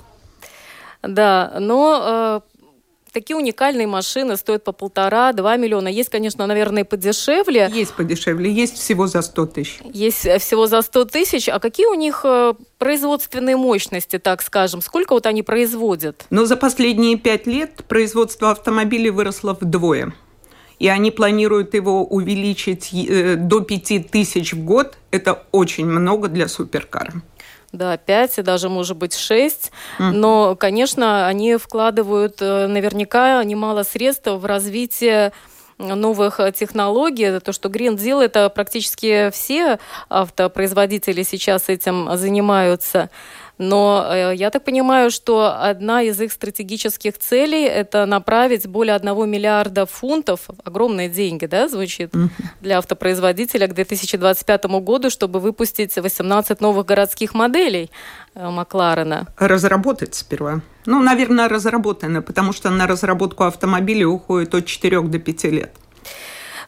Да, 1.01 1.57
но 1.59 2.41
э, 2.45 3.11
такие 3.11 3.35
уникальные 3.35 3.87
машины 3.87 4.37
стоят 4.37 4.63
по 4.63 4.71
полтора-два 4.71 5.57
миллиона. 5.57 5.89
Есть, 5.89 6.09
конечно, 6.09 6.47
наверное, 6.47 6.85
подешевле. 6.85 7.69
Есть 7.73 7.95
подешевле, 7.95 8.49
есть 8.49 8.77
всего 8.77 9.07
за 9.07 9.21
100 9.21 9.45
тысяч. 9.47 9.79
Есть 9.93 10.19
всего 10.39 10.67
за 10.67 10.81
100 10.81 11.05
тысяч. 11.05 11.49
А 11.49 11.59
какие 11.59 11.87
у 11.87 11.95
них 11.95 12.25
производственные 12.77 13.57
мощности, 13.57 14.19
так 14.19 14.41
скажем? 14.41 14.81
Сколько 14.81 15.13
вот 15.13 15.25
они 15.25 15.43
производят? 15.43 16.25
Но 16.29 16.45
за 16.45 16.55
последние 16.55 17.17
пять 17.17 17.45
лет 17.45 17.83
производство 17.89 18.51
автомобилей 18.51 19.09
выросло 19.09 19.57
вдвое. 19.59 20.13
И 20.79 20.87
они 20.87 21.11
планируют 21.11 21.73
его 21.73 22.05
увеличить 22.05 22.89
э, 22.93 23.35
до 23.35 23.61
5 23.61 24.09
тысяч 24.09 24.53
в 24.53 24.63
год. 24.63 24.97
Это 25.11 25.43
очень 25.51 25.85
много 25.85 26.27
для 26.29 26.47
суперкара. 26.47 27.13
Да, 27.71 27.97
5 27.97 28.39
и 28.39 28.41
даже, 28.41 28.69
может 28.69 28.97
быть, 28.97 29.15
6. 29.15 29.71
Но, 29.99 30.55
конечно, 30.55 31.27
они 31.27 31.57
вкладывают 31.57 32.37
э, 32.41 32.67
наверняка 32.67 33.43
немало 33.43 33.83
средств 33.83 34.27
в 34.27 34.45
развитие 34.45 35.33
новых 35.77 36.39
технологий. 36.53 37.39
То, 37.39 37.53
что 37.53 37.69
Green 37.69 37.95
Deal, 37.95 38.21
это 38.21 38.49
практически 38.49 39.29
все 39.31 39.79
автопроизводители 40.09 41.23
сейчас 41.23 41.69
этим 41.69 42.09
занимаются. 42.17 43.09
Но 43.59 44.07
э, 44.09 44.35
я 44.35 44.51
так 44.51 44.63
понимаю, 44.63 45.11
что 45.11 45.53
одна 45.61 46.01
из 46.01 46.19
их 46.21 46.31
стратегических 46.31 47.17
целей– 47.17 47.63
это 47.65 48.05
направить 48.05 48.65
более 48.65 48.95
1 48.95 49.29
миллиарда 49.29 49.85
фунтов, 49.85 50.47
огромные 50.63 51.09
деньги, 51.09 51.45
да, 51.45 51.67
звучит, 51.67 52.13
для 52.61 52.77
автопроизводителя 52.77 53.67
к 53.67 53.73
2025 53.73 54.65
году, 54.81 55.09
чтобы 55.09 55.41
выпустить 55.41 55.93
18 55.97 56.61
новых 56.61 56.85
городских 56.85 57.33
моделей 57.33 57.91
э, 58.33 58.49
Макларена. 58.49 59.27
Разработать 59.37 60.15
сперва. 60.15 60.61
Ну, 60.85 61.01
наверное, 61.03 61.49
разработано, 61.49 62.21
потому 62.21 62.53
что 62.53 62.69
на 62.69 62.87
разработку 62.87 63.43
автомобиля 63.43 64.07
уходит 64.07 64.55
от 64.55 64.65
4 64.67 65.01
до 65.01 65.19
5 65.19 65.43
лет. 65.43 65.75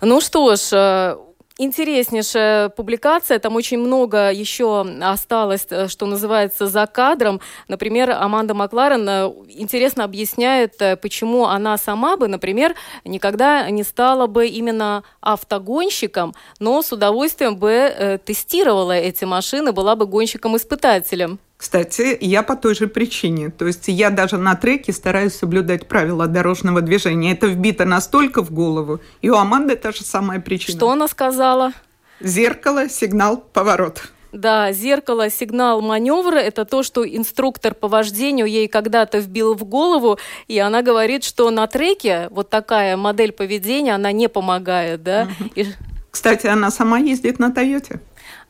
Ну 0.02 0.20
что 0.20 0.56
ж, 0.58 0.60
э, 0.74 1.16
интереснейшая 1.62 2.70
публикация, 2.70 3.40
там 3.40 3.56
очень 3.56 3.78
много 3.78 4.32
еще 4.32 4.82
осталось, 5.02 5.68
э, 5.70 5.88
что 5.88 6.06
называется, 6.06 6.68
за 6.68 6.88
кадром. 6.88 7.40
Например, 7.68 8.12
Аманда 8.12 8.54
Макларен 8.54 9.08
э, 9.08 9.32
интересно 9.50 10.04
объясняет, 10.04 10.82
э, 10.82 10.96
почему 10.96 11.46
она 11.46 11.78
сама 11.78 12.18
бы, 12.18 12.28
например, 12.28 12.76
никогда 13.06 13.70
не 13.70 13.84
стала 13.84 14.28
бы 14.28 14.48
именно 14.48 15.04
автогонщиком, 15.22 16.34
но 16.60 16.82
с 16.82 16.92
удовольствием 16.92 17.58
бы 17.58 18.20
тестировала 18.26 18.94
эти 18.94 19.26
машины, 19.26 19.72
была 19.72 19.96
бы 19.96 20.08
гонщиком-испытателем. 20.08 21.40
Кстати, 21.62 22.18
я 22.22 22.42
по 22.42 22.56
той 22.56 22.74
же 22.74 22.88
причине. 22.88 23.52
То 23.52 23.68
есть 23.68 23.88
я 23.88 24.10
даже 24.10 24.38
на 24.38 24.56
треке 24.56 24.92
стараюсь 24.92 25.36
соблюдать 25.36 25.88
правила 25.88 26.26
дорожного 26.26 26.82
движения. 26.82 27.34
Это 27.34 27.46
вбито 27.46 27.86
настолько 27.86 28.42
в 28.42 28.52
голову. 28.52 29.00
И 29.22 29.30
у 29.30 29.36
Аманды 29.36 29.76
та 29.76 29.92
же 29.92 30.04
самая 30.04 30.40
причина. 30.40 30.76
Что 30.76 30.90
она 30.90 31.08
сказала? 31.08 31.74
Зеркало, 32.20 32.90
сигнал, 32.90 33.38
поворот. 33.54 34.02
Да, 34.32 34.72
зеркало, 34.72 35.30
сигнал, 35.30 35.82
маневр– 35.82 36.34
это 36.36 36.66
то, 36.66 36.82
что 36.82 37.08
инструктор 37.08 37.76
по 37.76 37.88
вождению 37.88 38.48
ей 38.48 38.68
когда-то 38.68 39.20
вбил 39.20 39.54
в 39.54 39.64
голову, 39.64 40.18
и 40.48 40.58
она 40.58 40.82
говорит, 40.82 41.24
что 41.24 41.52
на 41.52 41.68
треке 41.68 42.28
вот 42.32 42.50
такая 42.50 42.98
модель 42.98 43.34
поведения, 43.34 43.94
она 43.94 44.12
не 44.12 44.30
помогает, 44.30 45.04
да? 45.04 45.28
И- 45.54 45.68
Кстати, 46.10 46.48
она 46.48 46.72
сама 46.72 46.98
ездит 46.98 47.38
на 47.40 47.52
Тойоте. 47.52 48.00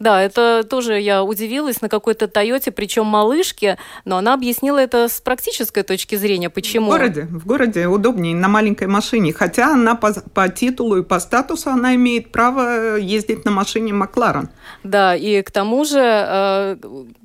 Да, 0.01 0.19
это 0.19 0.65
тоже 0.67 0.99
я 0.99 1.23
удивилась 1.23 1.79
на 1.83 1.87
какой-то 1.87 2.27
Тойоте, 2.27 2.71
причем 2.71 3.05
малышке, 3.05 3.77
но 4.03 4.17
она 4.17 4.33
объяснила 4.33 4.79
это 4.79 5.07
с 5.07 5.21
практической 5.21 5.83
точки 5.83 6.15
зрения. 6.15 6.49
Почему? 6.49 6.87
В 6.87 6.89
городе, 6.89 7.27
в 7.29 7.45
городе 7.45 7.85
удобнее 7.85 8.35
на 8.35 8.47
маленькой 8.47 8.87
машине, 8.87 9.31
хотя 9.31 9.73
она 9.73 9.93
по, 9.93 10.11
по 10.33 10.49
титулу 10.49 10.97
и 10.97 11.03
по 11.03 11.19
статусу 11.19 11.69
она 11.69 11.93
имеет 11.93 12.31
право 12.31 12.97
ездить 12.97 13.45
на 13.45 13.51
машине 13.51 13.93
Макларен. 13.93 14.49
Да, 14.83 15.15
и 15.15 15.43
к 15.43 15.51
тому 15.51 15.85
же 15.85 15.99
э, 16.01 16.77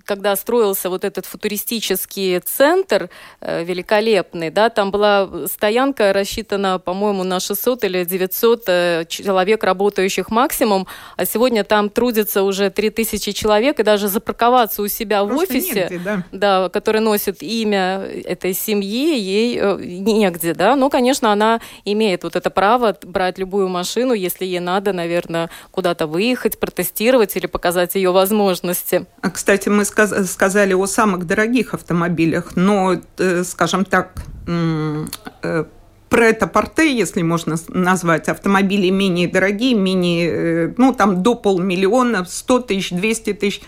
когда 0.07 0.37
строился 0.37 0.89
вот 0.89 1.05
этот 1.05 1.27
футуристический 1.27 2.39
центр 2.39 3.11
э, 3.41 3.65
великолепный, 3.65 4.51
да, 4.51 4.71
там 4.71 4.91
была 4.91 5.29
стоянка 5.47 6.13
рассчитана, 6.13 6.79
по-моему, 6.79 7.25
на 7.25 7.41
600 7.41 7.85
или 7.85 8.05
900 8.05 8.63
э, 8.69 9.05
человек, 9.09 9.65
работающих 9.65 10.31
максимум, 10.31 10.87
а 11.17 11.27
сегодня 11.27 11.65
там 11.65 11.91
трудится 11.91 12.45
уже 12.45 12.71
3000 12.71 13.33
человек, 13.33 13.81
и 13.81 13.83
даже 13.83 14.09
запарковаться 14.09 14.83
у 14.83 14.89
себя 14.89 15.25
Просто 15.25 15.37
в 15.37 15.51
офисе, 15.51 15.75
негде, 15.75 16.01
да. 16.05 16.25
Да, 16.33 16.69
который 16.69 17.01
носит 17.01 17.43
имя 17.43 18.01
этой 18.25 18.55
семьи, 18.55 19.19
ей 19.19 19.59
э, 19.61 19.79
негде, 19.81 20.55
да, 20.55 20.77
но, 20.77 20.89
конечно, 20.89 21.33
она 21.33 21.61
имеет 21.85 22.23
вот 22.23 22.37
это 22.37 22.51
право 22.51 22.97
брать 23.03 23.39
любую 23.39 23.69
машину, 23.69 24.15
если 24.15 24.45
ей 24.45 24.61
надо, 24.61 24.93
наверное, 24.93 25.51
куда-то 25.73 26.07
выехать, 26.07 26.61
протестировать 26.61 27.37
или 27.37 27.47
показать 27.47 27.97
ее 27.97 28.13
возможности. 28.13 29.07
А, 29.21 29.31
кстати, 29.31 29.69
мы 29.69 29.85
сказ 29.85 29.96
сказали 30.27 30.75
о 30.75 30.87
самых 30.87 31.27
дорогих 31.27 31.75
автомобилях, 31.75 32.57
но, 32.57 32.97
э, 33.19 33.45
скажем 33.45 33.85
так, 33.85 34.13
э, 34.47 35.65
претапорте, 36.09 36.97
если 36.97 37.23
можно 37.23 37.57
назвать, 37.69 38.29
автомобили 38.29 38.91
менее 38.91 39.29
дорогие, 39.29 39.75
менее, 39.75 40.31
э, 40.31 40.75
ну, 40.77 40.93
там 40.95 41.23
до 41.23 41.35
полмиллиона, 41.35 42.25
100 42.25 42.61
тысяч, 42.61 42.91
200 42.91 43.33
тысяч. 43.33 43.63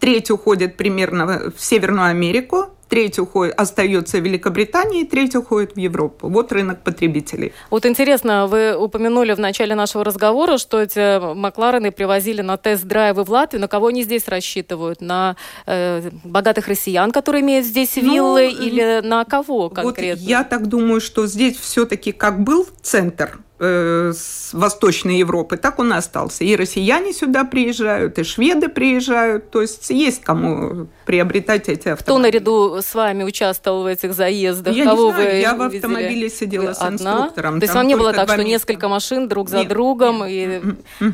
Треть 0.00 0.30
уходит 0.30 0.76
примерно 0.76 1.52
в 1.56 1.62
Северную 1.62 2.08
Америку, 2.08 2.75
треть 2.88 3.18
уходит, 3.18 3.54
остается 3.56 4.18
в 4.18 4.24
Великобритании, 4.24 5.04
треть 5.04 5.34
уходит 5.34 5.74
в 5.74 5.78
Европу. 5.78 6.28
Вот 6.28 6.52
рынок 6.52 6.82
потребителей. 6.82 7.52
Вот 7.70 7.86
интересно, 7.86 8.46
вы 8.46 8.76
упомянули 8.76 9.34
в 9.34 9.40
начале 9.40 9.74
нашего 9.74 10.04
разговора, 10.04 10.58
что 10.58 10.80
эти 10.80 11.34
Макларены 11.34 11.90
привозили 11.90 12.42
на 12.42 12.56
тест-драйвы 12.56 13.24
в 13.24 13.30
Латвию. 13.30 13.60
На 13.60 13.68
кого 13.68 13.88
они 13.88 14.02
здесь 14.02 14.28
рассчитывают? 14.28 15.00
На 15.00 15.36
э, 15.66 16.10
богатых 16.24 16.68
россиян, 16.68 17.10
которые 17.10 17.42
имеют 17.42 17.66
здесь 17.66 17.96
ну, 17.96 18.02
виллы, 18.02 18.50
ну, 18.52 18.64
или 18.64 19.00
на 19.02 19.24
кого 19.24 19.68
конкретно? 19.68 20.22
Вот 20.22 20.28
я 20.28 20.44
так 20.44 20.66
думаю, 20.66 21.00
что 21.00 21.26
здесь 21.26 21.58
все-таки 21.58 22.12
как 22.12 22.40
был 22.42 22.66
центр 22.82 23.38
Э, 23.58 24.12
с 24.14 24.52
Восточной 24.52 25.16
Европы, 25.16 25.56
так 25.56 25.78
он 25.78 25.90
и 25.90 25.96
остался. 25.96 26.44
И 26.44 26.54
россияне 26.56 27.14
сюда 27.14 27.44
приезжают, 27.44 28.18
и 28.18 28.22
шведы 28.22 28.68
приезжают. 28.68 29.50
То 29.50 29.62
есть 29.62 29.88
есть 29.88 30.22
кому 30.22 30.88
приобретать 31.06 31.70
эти 31.70 31.88
автомобили. 31.88 32.02
Кто 32.02 32.18
наряду 32.18 32.82
с 32.82 32.94
вами 32.94 33.24
участвовал 33.24 33.84
в 33.84 33.86
этих 33.86 34.12
заездах? 34.12 34.74
Я 34.74 34.84
Кого 34.84 35.06
не 35.06 35.12
знаю, 35.12 35.30
вы 35.30 35.36
я 35.38 35.54
в 35.54 35.62
автомобиле 35.62 36.28
сидела 36.28 36.74
с 36.74 36.82
инструктором. 36.82 37.58
То 37.58 37.64
есть 37.64 37.74
вам 37.74 37.86
не 37.86 37.96
было 37.96 38.12
так, 38.12 38.28
что 38.28 38.44
несколько 38.44 38.88
машин 38.88 39.26
друг 39.26 39.48
за 39.48 39.60
нет, 39.60 39.68
другом, 39.68 40.26
нет. 40.26 40.62
и, 41.00 41.06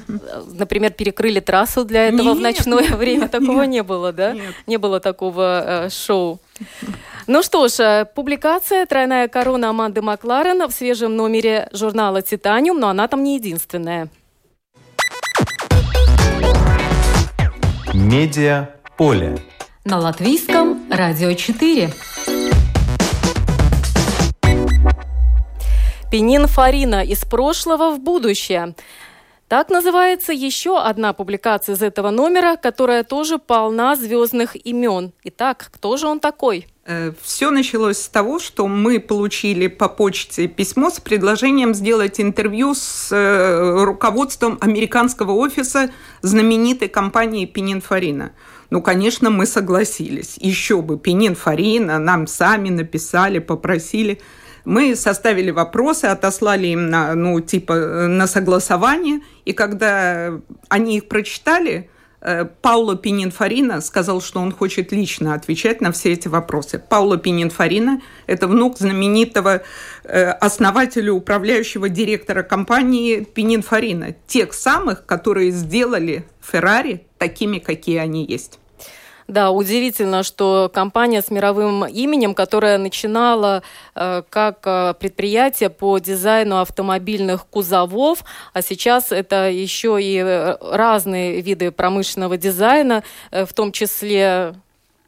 например, 0.55 0.91
перекрыли 0.91 1.39
трассу 1.39 1.85
для 1.85 2.09
этого 2.09 2.31
нет, 2.31 2.39
в 2.39 2.41
ночное 2.41 2.83
нет, 2.83 2.97
время? 2.97 3.21
Нет, 3.21 3.31
Такого 3.31 3.63
нет, 3.63 3.71
не 3.71 3.83
было, 3.85 4.13
да? 4.13 4.33
Нет. 4.33 4.55
Не 4.67 4.79
было 4.79 4.99
такого 4.99 5.85
э, 5.85 5.91
шоу. 5.91 6.41
Ну 7.29 7.43
что 7.43 7.69
ж, 7.69 7.79
э, 7.79 8.05
публикация 8.05 8.85
«Тройная 8.85 9.29
корона» 9.29 9.71
Аманды 9.71 10.03
Макларен 10.03 10.67
в 10.67 10.73
свежем 10.73 11.15
номере 11.15 11.69
журнала 11.73 12.21
«Титаниум», 12.21 12.81
но 12.81 12.89
она 12.89 13.07
там 13.07 13.23
не 13.23 13.37
единственная. 13.37 14.09
Медиа 17.95 18.71
поле. 18.97 19.39
На 19.85 19.99
латвийском 19.99 20.91
радио 20.91 21.33
4. 21.33 21.93
Пенин 26.11 26.47
Фарина 26.49 27.05
из 27.05 27.25
прошлого 27.25 27.95
в 27.95 28.01
будущее. 28.01 28.75
Так 29.47 29.71
называется 29.71 30.33
еще 30.33 30.81
одна 30.81 31.13
публикация 31.13 31.77
из 31.77 31.83
этого 31.83 32.11
номера, 32.11 32.57
которая 32.57 33.05
тоже 33.05 33.39
полна 33.39 33.95
звездных 33.95 34.57
имен. 34.67 35.13
Итак, 35.23 35.69
кто 35.73 35.97
же 35.97 36.09
он 36.09 36.19
такой? 36.19 36.67
Э, 36.85 37.13
Все 37.23 37.51
началось 37.51 37.99
с 37.99 38.09
того, 38.09 38.39
что 38.39 38.67
мы 38.67 38.99
получили 38.99 39.69
по 39.69 39.89
почте 39.89 40.49
письмо 40.49 40.91
с 40.91 40.99
предложением 40.99 41.75
сделать 41.75 42.21
интервью 42.21 42.75
с 42.75 43.13
э, 43.13 43.85
руководством 43.85 44.59
американского 44.61 45.33
офиса 45.33 45.91
знаменитой 46.23 46.89
компании 46.89 47.47
Пининфарина. 47.47 48.33
Ну, 48.71 48.83
конечно, 48.83 49.31
мы 49.31 49.47
согласились. 49.47 50.37
Еще 50.39 50.83
бы, 50.83 50.99
Пининфарина 50.99 51.99
нам 51.99 52.27
сами 52.27 52.69
написали, 52.69 53.39
попросили– 53.39 54.21
мы 54.65 54.95
составили 54.95 55.51
вопросы, 55.51 56.07
отослали 56.07 56.69
им 56.69 56.89
на, 56.89 57.15
ну, 57.15 57.41
типа, 57.41 58.07
на 58.09 58.27
согласование, 58.27 59.21
и 59.45 59.53
когда 59.53 60.41
они 60.69 60.99
их 60.99 61.09
прочитали, 61.09 61.73
э, 61.73 62.02
Пауло 62.61 62.97
Пининфарина 62.97 63.81
сказал, 63.81 64.21
что 64.21 64.41
он 64.41 64.53
хочет 64.53 64.93
лично 64.93 65.35
отвечать 65.35 65.81
на 65.81 65.91
все 65.91 66.13
эти 66.13 66.29
вопросы. 66.29 66.79
Пауло 66.79 67.17
Пининфарина– 67.17 68.01
это 68.27 68.47
внук 68.47 68.79
знаменитого 68.79 69.63
э, 70.05 70.31
основателя, 70.31 71.13
управляющего 71.13 71.89
директора 71.89 72.43
компании 72.45 73.25
Пининфарина, 73.25 74.15
тех 74.27 74.55
самых, 74.55 75.05
которые 75.05 75.51
сделали 75.51 76.25
Феррари 76.41 77.07
такими, 77.19 77.59
какие 77.59 77.99
они 77.99 78.25
есть. 78.25 78.61
Да, 79.29 79.51
удивительно, 79.51 80.23
что 80.23 80.71
компания 80.73 81.23
с 81.23 81.31
мировым 81.31 81.87
именем, 81.87 82.35
которая 82.35 82.79
начинала 82.79 83.63
э, 83.95 84.23
как 84.29 84.59
э, 84.65 84.95
предприятие 84.99 85.71
по 85.71 85.99
дизайну 85.99 86.61
автомобильных 86.61 87.47
кузовов, 87.47 88.25
а 88.53 88.63
сейчас 88.63 89.13
это 89.13 89.49
еще 89.51 89.99
и 90.01 90.19
э, 90.19 90.57
разные 90.61 91.41
виды 91.41 91.71
промышленного 91.71 92.37
дизайна, 92.37 93.05
э, 93.31 93.47
в 93.47 93.53
том 93.53 93.73
числе 93.73 94.55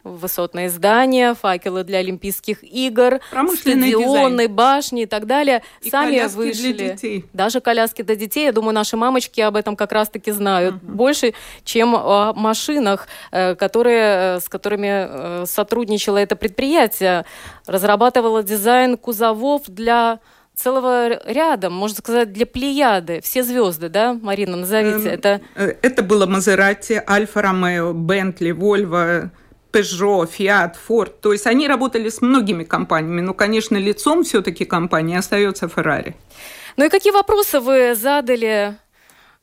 высотные 0.05 0.69
здания, 0.69 1.35
факелы 1.35 1.83
для 1.83 1.99
Олимпийских 1.99 2.62
игр, 2.62 3.21
стадионы, 3.31 4.43
дизайн. 4.43 4.55
башни 4.55 5.03
и 5.03 5.07
так 5.07 5.27
далее. 5.27 5.62
И 5.81 5.90
Сами 5.90 6.25
вышли. 6.29 6.73
Для 6.73 6.93
детей. 6.93 7.25
Даже 7.33 7.61
коляски 7.61 8.03
для 8.03 8.14
детей. 8.14 8.45
Я 8.45 8.53
думаю, 8.53 8.75
наши 8.75 8.97
мамочки 8.97 9.40
об 9.40 9.57
этом 9.57 9.77
как 9.77 9.93
раз-таки 9.93 10.31
знают. 10.31 10.77
Угу. 10.77 10.93
Больше, 10.93 11.35
чем 11.64 11.97
о 11.97 12.35
машинах, 12.35 13.09
э, 13.33 13.55
которые, 13.55 14.37
э, 14.37 14.40
с 14.40 14.49
которыми 14.49 14.88
э, 14.90 15.45
сотрудничало 15.47 16.19
это 16.19 16.37
предприятие. 16.37 17.25
Разрабатывало 17.67 18.43
дизайн 18.43 18.97
кузовов 18.99 19.62
для 19.69 20.21
целого 20.55 21.21
ряда, 21.27 21.71
можно 21.71 21.97
сказать, 21.97 22.33
для 22.33 22.47
плеяды. 22.47 23.21
Все 23.23 23.43
звезды, 23.43 23.88
да, 23.88 24.14
Марина, 24.14 24.57
назовите 24.57 25.09
эм, 25.09 25.14
это. 25.14 25.40
Это 25.55 26.03
было 26.03 26.27
Мазерати, 26.27 27.03
Альфа 27.09 27.43
Ромео, 27.43 27.93
Бентли, 27.93 28.53
Вольво, 28.53 29.33
Peugeot, 29.75 30.29
Fiat, 30.39 30.77
Ford. 30.89 31.13
То 31.21 31.33
есть 31.33 31.47
они 31.47 31.67
работали 31.67 32.09
с 32.09 32.23
многими 32.23 32.63
компаниями, 32.65 33.21
но, 33.21 33.35
конечно, 33.35 33.77
лицом 33.77 34.23
все-таки 34.23 34.65
компании 34.65 35.17
остается 35.17 35.67
Ferrari. 35.67 36.15
Ну 36.77 36.85
и 36.85 36.89
какие 36.89 37.13
вопросы 37.13 37.61
вы 37.61 37.95
задали 37.95 38.77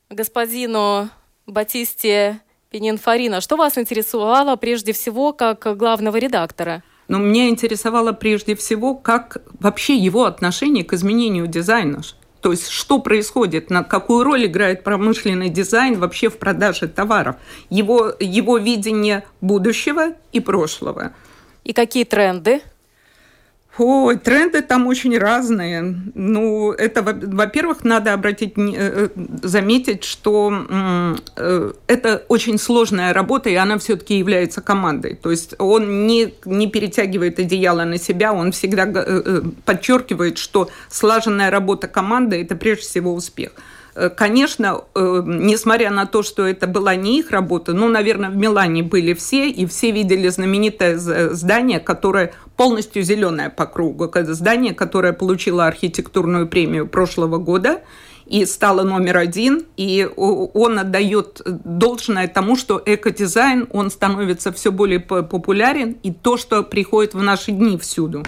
господину 0.08 1.10
Батисте 1.46 2.40
Пенинфарина? 2.70 3.40
Что 3.40 3.56
вас 3.56 3.76
интересовало 3.76 4.56
прежде 4.56 4.92
всего 4.92 5.32
как 5.32 5.76
главного 5.76 6.16
редактора? 6.16 6.82
Но 7.08 7.18
ну, 7.18 7.26
меня 7.26 7.48
интересовало 7.48 8.12
прежде 8.12 8.54
всего, 8.54 8.94
как 8.94 9.42
вообще 9.60 9.96
его 9.96 10.24
отношение 10.24 10.84
к 10.84 10.94
изменению 10.94 11.46
дизайна. 11.46 12.00
То 12.42 12.50
есть 12.50 12.68
что 12.68 12.98
происходит, 12.98 13.70
на 13.70 13.84
какую 13.84 14.24
роль 14.24 14.46
играет 14.46 14.82
промышленный 14.82 15.48
дизайн 15.48 15.98
вообще 15.98 16.28
в 16.28 16.38
продаже 16.38 16.88
товаров, 16.88 17.36
его, 17.70 18.12
его 18.18 18.58
видение 18.58 19.24
будущего 19.40 20.14
и 20.32 20.40
прошлого. 20.40 21.12
И 21.62 21.72
какие 21.72 22.02
тренды? 22.02 22.60
Ой, 23.78 24.18
тренды 24.18 24.60
там 24.60 24.86
очень 24.86 25.16
разные. 25.16 25.96
Ну, 26.14 26.72
это, 26.72 27.02
во-первых, 27.02 27.84
надо 27.84 28.12
обратить, 28.12 28.52
э, 28.56 29.08
заметить, 29.42 30.04
что 30.04 30.52
э, 31.36 31.72
это 31.86 32.22
очень 32.28 32.58
сложная 32.58 33.14
работа, 33.14 33.48
и 33.48 33.54
она 33.54 33.78
все-таки 33.78 34.18
является 34.18 34.60
командой. 34.60 35.14
То 35.14 35.30
есть 35.30 35.54
он 35.58 36.06
не, 36.06 36.34
не 36.44 36.68
перетягивает 36.68 37.38
одеяло 37.38 37.84
на 37.84 37.96
себя, 37.96 38.34
он 38.34 38.52
всегда 38.52 38.84
э, 38.94 39.40
подчеркивает, 39.64 40.36
что 40.36 40.68
слаженная 40.90 41.50
работа 41.50 41.88
команды– 41.88 42.42
это 42.42 42.56
прежде 42.56 42.82
всего 42.82 43.14
успех. 43.14 43.52
Э, 43.94 44.08
конечно, 44.08 44.82
э, 44.94 45.22
несмотря 45.24 45.90
на 45.90 46.06
то, 46.06 46.22
что 46.22 46.46
это 46.46 46.66
была 46.66 46.94
не 46.94 47.18
их 47.18 47.30
работа, 47.30 47.72
ну, 47.72 47.88
наверное, 47.88 48.30
в 48.30 48.36
Милане 48.36 48.82
были 48.82 49.12
все, 49.12 49.50
и 49.50 49.66
все 49.66 49.90
видели 49.90 50.28
знаменитое 50.28 50.96
здание, 50.98 51.80
которое 51.80 52.32
полностью 52.56 53.02
зеленое 53.02 53.50
по 53.50 53.66
кругу. 53.66 54.10
Здание, 54.14 54.74
которое 54.74 55.12
получило 55.12 55.66
архитектурную 55.66 56.48
премию 56.48 56.86
прошлого 56.86 57.38
года. 57.38 57.80
и 58.24 58.46
стала 58.46 58.82
номер 58.82 59.18
один, 59.18 59.64
и 59.76 60.08
он 60.16 60.78
отдает 60.78 61.42
должное 61.44 62.28
тому, 62.28 62.56
что 62.56 62.80
экодизайн, 62.86 63.68
он 63.72 63.90
становится 63.90 64.52
все 64.52 64.70
более 64.70 65.00
популярен, 65.00 65.96
и 66.02 66.12
то, 66.12 66.38
что 66.38 66.62
приходит 66.62 67.14
в 67.14 67.22
наши 67.22 67.50
дни 67.50 67.76
всюду. 67.76 68.22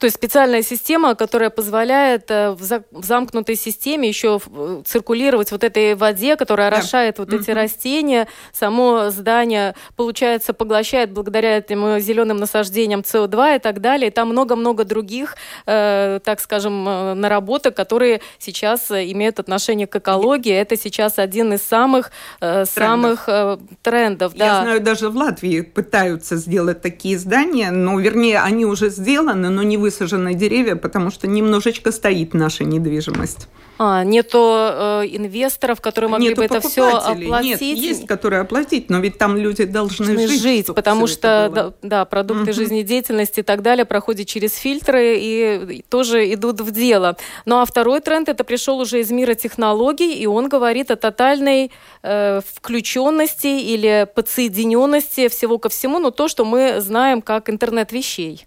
То 0.00 0.06
есть 0.06 0.16
специальная 0.16 0.62
система, 0.62 1.14
которая 1.14 1.50
позволяет 1.50 2.30
э, 2.30 2.52
в 2.52 3.02
замкнутой 3.02 3.54
системе 3.54 4.08
еще 4.08 4.40
э, 4.46 4.82
циркулировать 4.86 5.52
вот 5.52 5.62
этой 5.62 5.94
воде, 5.94 6.36
которая 6.36 6.70
да. 6.70 6.78
орошает 6.78 7.18
вот 7.18 7.28
mm-hmm. 7.28 7.40
эти 7.42 7.50
растения. 7.50 8.28
Само 8.54 9.10
здание, 9.10 9.74
получается, 9.96 10.54
поглощает 10.54 11.12
благодаря 11.12 11.58
этим 11.58 12.00
зеленым 12.00 12.38
насаждениям 12.38 13.00
СО2 13.00 13.56
и 13.56 13.58
так 13.58 13.82
далее. 13.82 14.08
И 14.08 14.10
там 14.10 14.30
много-много 14.30 14.84
других, 14.84 15.36
э, 15.66 16.20
так 16.24 16.40
скажем, 16.40 16.88
э, 16.88 17.14
наработок, 17.14 17.76
которые 17.76 18.22
сейчас 18.38 18.90
имеют 18.90 19.38
отношение 19.38 19.86
к 19.86 19.94
экологии. 19.96 20.54
Это 20.54 20.78
сейчас 20.78 21.18
один 21.18 21.52
из 21.52 21.62
самых, 21.62 22.10
э, 22.40 22.64
самых 22.64 23.24
э, 23.28 23.58
трендов. 23.82 24.34
Я 24.34 24.46
да. 24.46 24.62
знаю, 24.62 24.80
даже 24.80 25.10
в 25.10 25.16
Латвии 25.16 25.60
пытаются 25.60 26.36
сделать 26.36 26.80
такие 26.80 27.18
здания, 27.18 27.70
но, 27.70 28.00
вернее, 28.00 28.40
они 28.40 28.64
уже 28.64 28.88
сделаны, 28.88 29.50
но 29.50 29.62
не 29.62 29.76
вы 29.76 29.89
высажены 29.90 30.34
деревья, 30.34 30.76
потому 30.76 31.10
что 31.10 31.26
немножечко 31.26 31.90
стоит 31.92 32.34
наша 32.34 32.64
недвижимость. 32.64 33.48
А, 33.82 34.04
нету 34.04 34.38
э, 34.38 35.06
инвесторов, 35.10 35.80
которые 35.80 36.10
могли 36.10 36.28
нету 36.28 36.40
бы 36.40 36.44
это 36.44 36.60
все 36.60 36.96
оплатить? 36.96 37.60
Нет, 37.60 37.78
есть, 37.78 38.06
которые 38.06 38.42
оплатить, 38.42 38.90
но 38.90 39.00
ведь 39.00 39.16
там 39.16 39.38
люди 39.38 39.64
должны, 39.64 40.06
должны 40.06 40.28
жить. 40.28 40.42
жить 40.42 40.66
потому 40.66 41.06
что 41.06 41.50
да, 41.52 41.72
да, 41.82 42.04
продукты 42.04 42.50
угу. 42.50 42.52
жизнедеятельности 42.52 43.40
и 43.40 43.42
так 43.42 43.62
далее 43.62 43.86
проходят 43.86 44.28
через 44.28 44.54
фильтры 44.54 45.16
и 45.18 45.82
тоже 45.88 46.32
идут 46.34 46.60
в 46.60 46.70
дело. 46.72 47.16
Ну 47.46 47.58
а 47.58 47.64
второй 47.64 48.00
тренд 48.00 48.28
это 48.28 48.44
пришел 48.44 48.78
уже 48.78 49.00
из 49.00 49.10
мира 49.10 49.34
технологий, 49.34 50.12
и 50.12 50.26
он 50.26 50.50
говорит 50.50 50.90
о 50.90 50.96
тотальной 50.96 51.72
э, 52.02 52.42
включенности 52.52 53.46
или 53.46 54.06
подсоединенности 54.14 55.28
всего 55.28 55.56
ко 55.56 55.70
всему, 55.70 55.98
но 55.98 56.10
то, 56.10 56.28
что 56.28 56.44
мы 56.44 56.82
знаем 56.82 57.22
как 57.22 57.48
интернет 57.48 57.92
вещей. 57.92 58.46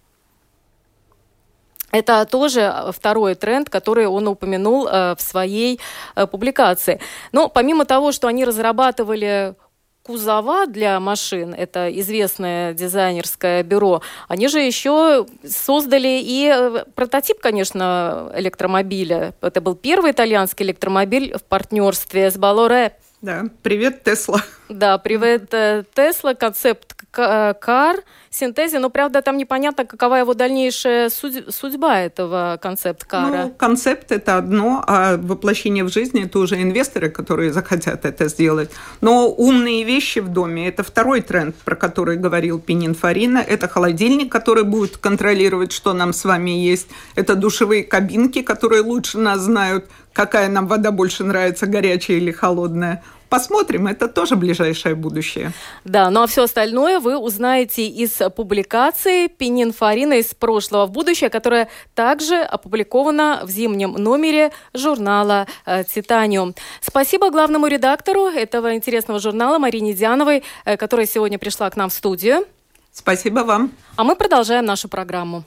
Это 1.94 2.26
тоже 2.26 2.62
э, 2.62 2.92
второй 2.92 3.36
тренд, 3.36 3.70
который 3.70 4.08
он 4.08 4.28
упомянул 4.28 4.88
э, 4.88 5.16
в 5.16 5.22
своей 5.22 5.80
э, 6.16 6.26
публикации. 6.26 7.00
Но 7.32 7.50
помимо 7.50 7.86
того, 7.86 8.12
что 8.12 8.28
они 8.28 8.44
разрабатывали 8.44 9.54
кузова 10.02 10.66
для 10.66 11.00
машин, 11.00 11.54
это 11.54 11.88
известное 12.00 12.74
дизайнерское 12.74 13.62
бюро, 13.62 14.02
они 14.28 14.48
же 14.48 14.60
еще 14.60 15.28
создали 15.48 16.20
и 16.22 16.84
прототип, 16.96 17.40
конечно, 17.40 18.32
электромобиля. 18.36 19.36
Это 19.42 19.62
был 19.62 19.76
первый 19.76 20.12
итальянский 20.12 20.66
электромобиль 20.66 21.38
в 21.38 21.44
партнерстве 21.44 22.32
с 22.32 22.38
Балоре. 22.38 22.98
Да, 23.22 23.46
привет, 23.62 24.04
Тесла. 24.04 24.42
Да, 24.68 24.98
привет, 24.98 25.50
Тесла, 25.94 26.34
концепт 26.34 27.03
кар, 27.14 27.98
синтезе, 28.30 28.80
но, 28.80 28.90
правда, 28.90 29.22
там 29.22 29.38
непонятно, 29.38 29.86
какова 29.86 30.16
его 30.16 30.34
дальнейшая 30.34 31.10
судьба 31.10 32.00
этого 32.00 32.58
концепт-кара. 32.62 33.44
Ну, 33.44 33.50
концепт– 33.52 34.08
это 34.12 34.38
одно, 34.38 34.84
а 34.88 35.18
воплощение 35.18 35.84
в 35.84 35.90
жизни– 35.90 36.24
это 36.26 36.40
уже 36.40 36.62
инвесторы, 36.62 37.10
которые 37.10 37.54
захотят 37.54 38.06
это 38.06 38.28
сделать. 38.28 38.72
Но 39.02 39.30
умные 39.30 39.84
вещи 39.84 40.20
в 40.20 40.30
доме– 40.30 40.68
это 40.70 40.84
второй 40.84 41.22
тренд, 41.22 41.56
про 41.56 41.76
который 41.76 42.18
говорил 42.18 42.60
Пининфарина. 42.60 43.38
Это 43.38 43.68
холодильник, 43.68 44.32
который 44.32 44.64
будет 44.64 44.98
контролировать, 44.98 45.72
что 45.72 45.94
нам 45.94 46.12
с 46.14 46.26
вами 46.26 46.52
есть. 46.52 46.88
Это 47.16 47.36
душевые 47.36 47.84
кабинки, 47.84 48.42
которые 48.42 48.82
лучше 48.82 49.20
нас 49.20 49.42
знают, 49.42 49.86
какая 50.14 50.50
нам 50.50 50.68
вода 50.68 50.92
больше 50.92 51.24
нравится, 51.24 51.68
горячая 51.68 52.18
или 52.18 52.32
холодная. 52.32 53.04
Посмотрим, 53.34 53.88
это 53.88 54.08
тоже 54.08 54.36
ближайшее 54.36 54.94
будущее. 54.94 55.54
Да, 55.86 56.12
ну 56.12 56.22
а 56.22 56.28
все 56.28 56.44
остальное 56.44 57.00
вы 57.00 57.18
узнаете 57.18 57.88
из 57.88 58.22
публикации 58.36 59.26
Пининфарина 59.26 60.20
из 60.20 60.36
прошлого 60.36 60.86
в 60.86 60.92
будущее, 60.92 61.32
которая 61.32 61.68
также 61.96 62.36
опубликована 62.36 63.42
в 63.44 63.50
зимнем 63.50 63.94
номере 63.94 64.52
журнала 64.76 65.48
э, 65.66 65.84
«Титаниум». 65.84 66.54
Спасибо 66.80 67.32
главному 67.32 67.66
редактору 67.66 68.26
этого 68.28 68.76
интересного 68.76 69.20
журнала 69.20 69.58
Марине 69.58 69.94
Диановой, 69.94 70.44
э, 70.66 70.78
которая 70.78 71.08
сегодня 71.08 71.40
пришла 71.40 71.72
к 71.72 71.76
нам 71.76 71.90
в 71.90 71.94
студию. 71.94 72.46
Спасибо 72.92 73.40
вам. 73.40 73.72
А 73.96 74.04
мы 74.04 74.16
продолжаем 74.16 74.66
нашу 74.66 74.90
программу. 74.90 75.44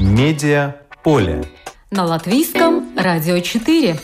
Медиа 0.00 0.76
поле 1.04 1.44
на 1.92 2.06
латвийском 2.06 2.96
радио 2.96 3.38
4. 3.38 3.98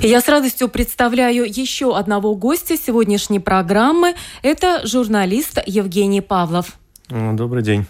Я 0.00 0.20
с 0.20 0.28
радостью 0.28 0.68
представляю 0.68 1.44
еще 1.44 1.96
одного 1.96 2.34
гостя 2.34 2.76
сегодняшней 2.76 3.38
программы. 3.38 4.16
Это 4.42 4.84
журналист 4.84 5.60
Евгений 5.64 6.20
Павлов. 6.20 6.76
Добрый 7.08 7.62
день. 7.62 7.86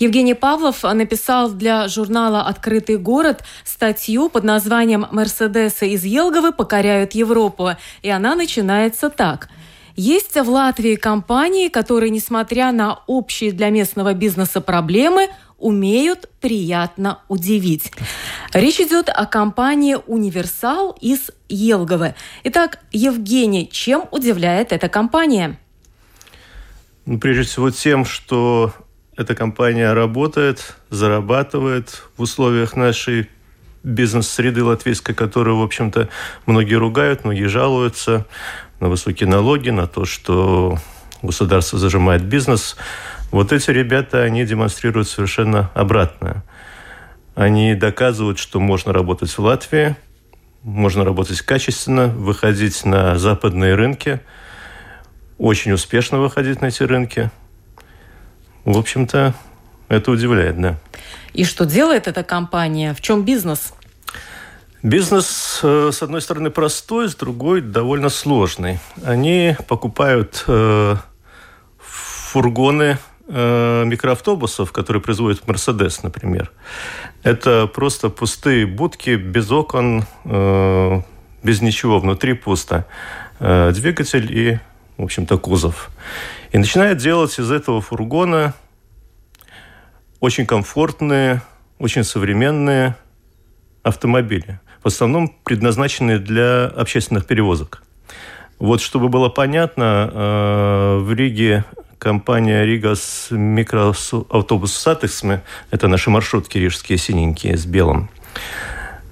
Евгений 0.00 0.34
Павлов 0.34 0.82
написал 0.82 1.52
для 1.52 1.86
журнала 1.86 2.42
«Открытый 2.42 2.96
город» 2.96 3.44
статью 3.64 4.28
под 4.28 4.42
названием 4.42 5.06
«Мерседесы 5.12 5.90
из 5.90 6.04
Елговы 6.04 6.52
покоряют 6.52 7.12
Европу». 7.12 7.70
И 8.02 8.10
она 8.10 8.34
начинается 8.34 9.08
так– 9.08 9.48
есть 9.96 10.34
в 10.34 10.48
Латвии 10.48 10.96
компании, 10.96 11.68
которые, 11.68 12.10
несмотря 12.10 12.72
на 12.72 13.00
общие 13.06 13.52
для 13.52 13.70
местного 13.70 14.14
бизнеса 14.14 14.60
проблемы, 14.60 15.28
умеют 15.58 16.28
приятно 16.40 17.20
удивить. 17.28 17.92
Речь 18.52 18.80
идет 18.80 19.08
о 19.08 19.24
компании 19.26 19.96
«Универсал» 20.06 20.96
из 21.00 21.30
Елговы. 21.48 22.14
Итак, 22.42 22.80
Евгений, 22.92 23.68
чем 23.70 24.04
удивляет 24.10 24.72
эта 24.72 24.88
компания? 24.88 25.58
Ну, 27.06 27.18
прежде 27.18 27.44
всего 27.44 27.70
тем, 27.70 28.04
что 28.04 28.74
эта 29.16 29.34
компания 29.34 29.92
работает, 29.92 30.76
зарабатывает 30.90 32.04
в 32.16 32.22
условиях 32.22 32.76
нашей 32.76 33.30
бизнес-среды 33.84 34.64
латвийской, 34.64 35.14
которую, 35.14 35.58
в 35.58 35.62
общем-то, 35.62 36.08
многие 36.46 36.74
ругают, 36.74 37.24
многие 37.24 37.46
жалуются 37.46 38.26
на 38.84 38.90
высокие 38.90 39.26
налоги, 39.26 39.70
на 39.70 39.86
то, 39.86 40.04
что 40.04 40.78
государство 41.22 41.78
зажимает 41.78 42.22
бизнес. 42.22 42.76
Вот 43.30 43.50
эти 43.50 43.70
ребята, 43.70 44.20
они 44.20 44.44
демонстрируют 44.44 45.08
совершенно 45.08 45.70
обратное. 45.72 46.44
Они 47.34 47.74
доказывают, 47.74 48.38
что 48.38 48.60
можно 48.60 48.92
работать 48.92 49.30
в 49.30 49.38
Латвии, 49.38 49.96
можно 50.62 51.02
работать 51.02 51.40
качественно, 51.40 52.08
выходить 52.08 52.84
на 52.84 53.18
западные 53.18 53.74
рынки, 53.74 54.20
очень 55.38 55.72
успешно 55.72 56.18
выходить 56.18 56.60
на 56.60 56.66
эти 56.66 56.82
рынки. 56.82 57.30
В 58.66 58.76
общем-то, 58.76 59.32
это 59.88 60.10
удивляет, 60.10 60.60
да. 60.60 60.76
И 61.32 61.44
что 61.44 61.64
делает 61.64 62.06
эта 62.06 62.22
компания? 62.22 62.92
В 62.92 63.00
чем 63.00 63.24
бизнес? 63.24 63.72
Бизнес, 64.84 65.60
э, 65.62 65.92
с 65.94 66.02
одной 66.02 66.20
стороны, 66.20 66.50
простой, 66.50 67.08
с 67.08 67.14
другой 67.14 67.62
довольно 67.62 68.10
сложный. 68.10 68.80
Они 69.02 69.56
покупают 69.66 70.44
э, 70.46 70.96
фургоны 71.78 72.98
э, 73.26 73.84
микроавтобусов, 73.86 74.72
которые 74.72 75.00
производит 75.00 75.48
Мерседес, 75.48 76.02
например. 76.02 76.52
Это 77.22 77.66
просто 77.66 78.10
пустые 78.10 78.66
будки 78.66 79.16
без 79.16 79.50
окон, 79.50 80.04
без 80.22 81.62
ничего, 81.62 81.98
внутри 81.98 82.34
пусто. 82.34 82.86
Двигатель 83.40 84.30
и, 84.30 84.58
в 84.98 85.04
общем-то, 85.04 85.38
кузов. 85.38 85.88
И 86.52 86.58
начинает 86.58 86.98
делать 86.98 87.38
из 87.38 87.50
этого 87.50 87.80
фургона 87.80 88.52
очень 90.20 90.44
комфортные, 90.44 91.40
очень 91.78 92.04
современные 92.04 92.96
автомобили 93.82 94.60
в 94.84 94.86
основном 94.86 95.34
предназначены 95.44 96.18
для 96.18 96.66
общественных 96.66 97.26
перевозок. 97.26 97.82
Вот 98.58 98.82
чтобы 98.82 99.08
было 99.08 99.30
понятно, 99.30 100.10
э, 100.12 100.98
в 101.00 101.12
Риге 101.12 101.64
компания 101.98 102.64
Rīgas 102.64 103.28
mikroautobusu 103.30 104.74
satiksme, 104.74 105.42
это 105.70 105.88
наши 105.88 106.10
маршрутки 106.10 106.58
рижские 106.58 106.98
синенькие 106.98 107.56
с 107.56 107.64
белым, 107.64 108.10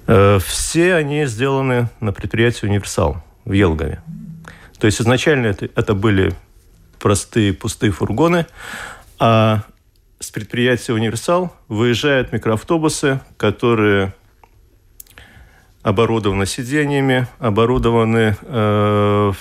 э, 0.05 0.37
все 0.45 0.93
они 0.93 1.25
сделаны 1.25 1.89
на 1.99 2.13
предприятии 2.13 2.67
«Универсал» 2.67 3.23
в 3.43 3.51
Елгаве. 3.51 4.01
То 4.79 4.85
есть 4.85 5.01
изначально 5.01 5.47
это, 5.47 5.69
это 5.75 5.95
были 5.95 6.33
простые 6.99 7.51
пустые 7.51 7.91
фургоны, 7.91 8.45
а 9.17 9.63
с 10.19 10.29
предприятия 10.29 10.93
«Универсал» 10.93 11.51
выезжают 11.67 12.31
микроавтобусы, 12.31 13.19
которые 13.37 14.13
оборудованы 15.83 16.45
сиденьями, 16.45 17.27
оборудованы 17.39 18.35
э, 18.41 19.33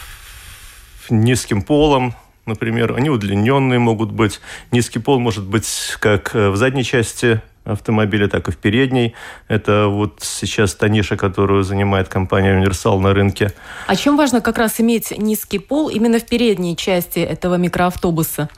низким 1.09 1.62
полом, 1.62 2.14
например, 2.46 2.94
они 2.96 3.11
удлиненные 3.11 3.78
могут 3.78 4.11
быть. 4.11 4.40
Низкий 4.70 4.98
пол 4.98 5.18
может 5.20 5.44
быть 5.44 5.96
как 6.00 6.35
в 6.35 6.57
задней 6.57 6.85
части 6.85 7.40
автомобиля, 7.64 8.28
так 8.28 8.48
и 8.48 8.50
в 8.50 8.57
передней. 8.57 9.14
Это 9.48 9.87
вот 9.87 10.18
сейчас 10.20 10.74
та 10.74 10.88
ниша, 10.88 11.16
которую 11.16 11.62
занимает 11.62 12.09
компания 12.09 12.55
«Универсал» 12.55 12.98
на 13.00 13.14
рынке. 13.14 13.52
А 13.87 13.94
чем 13.94 14.16
важно 14.16 14.40
как 14.40 14.59
раз 14.59 14.81
иметь 14.81 15.16
низкий 15.16 15.59
пол 15.59 15.88
именно 15.88 16.18
в 16.18 16.26
передней 16.26 16.76
части 16.76 17.20
этого 17.20 17.55
микроавтобуса? 17.57 18.48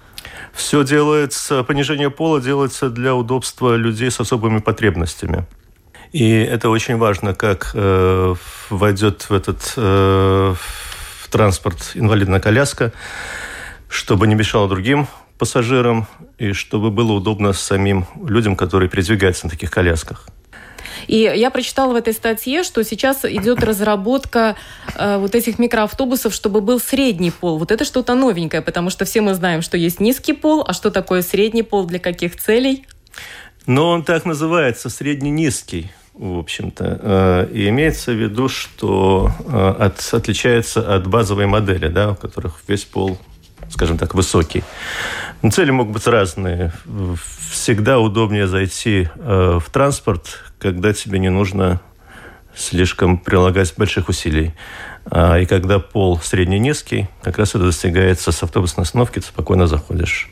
Все 0.55 0.85
делается, 0.85 1.65
понижение 1.65 2.11
пола 2.11 2.41
делается 2.41 2.89
для 2.89 3.15
удобства 3.15 3.77
людей 3.77 4.11
с 4.11 4.21
особыми 4.21 4.61
потребностями. 4.61 5.45
И 6.15 6.31
это 6.31 6.69
очень 6.69 6.97
важно, 6.97 7.35
как 7.35 7.73
э, 7.75 8.35
войдет 8.71 9.23
в 9.29 9.33
этот 9.33 9.75
э, 9.77 10.55
в 10.55 11.29
транспорт 11.29 11.91
инвалидная 11.95 12.39
коляска, 12.39 12.93
чтобы 13.89 14.29
не 14.29 14.37
мешало 14.37 14.69
другим 14.69 15.09
пассажирам 15.39 16.07
и 16.39 16.53
чтобы 16.53 16.93
было 16.93 17.11
удобно 17.15 17.53
самим 17.53 18.07
людям, 18.25 18.55
которые 18.55 18.89
передвигаются 18.89 19.47
на 19.47 19.51
таких 19.51 19.73
колясках. 19.73 20.29
И 21.09 21.17
я 21.17 21.51
прочитала 21.51 21.93
в 21.93 21.97
этой 21.97 22.13
статье, 22.13 22.63
что 22.63 22.85
сейчас 22.85 23.25
идет 23.25 23.65
разработка 23.65 24.55
э, 24.95 25.19
вот 25.19 25.35
этих 25.35 25.59
микроавтобусов, 25.59 26.33
чтобы 26.33 26.61
был 26.61 26.79
средний 26.79 27.33
пол. 27.33 27.59
Вот 27.59 27.73
это 27.73 27.85
что-то 27.85 28.15
новенькое, 28.15 28.63
потому 28.63 28.91
что 28.91 29.05
все 29.05 29.21
мы 29.21 29.35
знаем, 29.35 29.63
что 29.63 29.77
есть 29.77 29.99
низкий 29.99 30.33
пол, 30.33 30.65
а 30.65 30.75
что 30.75 30.93
такое 30.93 31.23
средний 31.23 31.65
пол, 31.65 31.87
для 31.87 31.99
каких 31.99 32.37
целей? 32.37 32.87
Но 33.67 33.91
он 33.91 34.05
так 34.05 34.27
называется, 34.27 34.91
средне-низкий 34.91 35.91
в 36.15 36.39
общем-то. 36.39 37.01
Э, 37.03 37.49
и 37.53 37.69
имеется 37.69 38.13
в 38.13 38.17
виду, 38.17 38.49
что 38.49 39.31
э, 39.47 39.75
от, 39.79 40.09
отличается 40.13 40.95
от 40.95 41.07
базовой 41.07 41.47
модели, 41.47 41.89
да, 41.89 42.13
у 42.13 42.15
которых 42.15 42.61
весь 42.67 42.85
пол 42.85 43.19
скажем 43.71 43.99
так, 43.99 44.15
высокий. 44.15 44.63
Но 45.43 45.51
цели 45.51 45.71
могут 45.71 45.95
быть 45.95 46.07
разные. 46.07 46.73
Всегда 47.51 47.99
удобнее 47.99 48.47
зайти 48.47 49.09
э, 49.17 49.59
в 49.61 49.71
транспорт, 49.71 50.45
когда 50.59 50.93
тебе 50.93 51.19
не 51.19 51.31
нужно 51.31 51.81
слишком 52.55 53.19
прилагать 53.19 53.75
больших 53.77 54.09
усилий. 54.09 54.55
А, 55.07 55.39
и 55.39 55.47
когда 55.47 55.79
пол 55.79 56.21
средне-низкий, 56.21 57.09
как 57.23 57.39
раз 57.39 57.51
это 57.51 57.65
достигается 57.65 58.33
с 58.33 58.43
автобусной 58.43 58.85
остановки, 58.85 59.19
ты 59.19 59.27
спокойно 59.27 59.67
заходишь. 59.67 60.31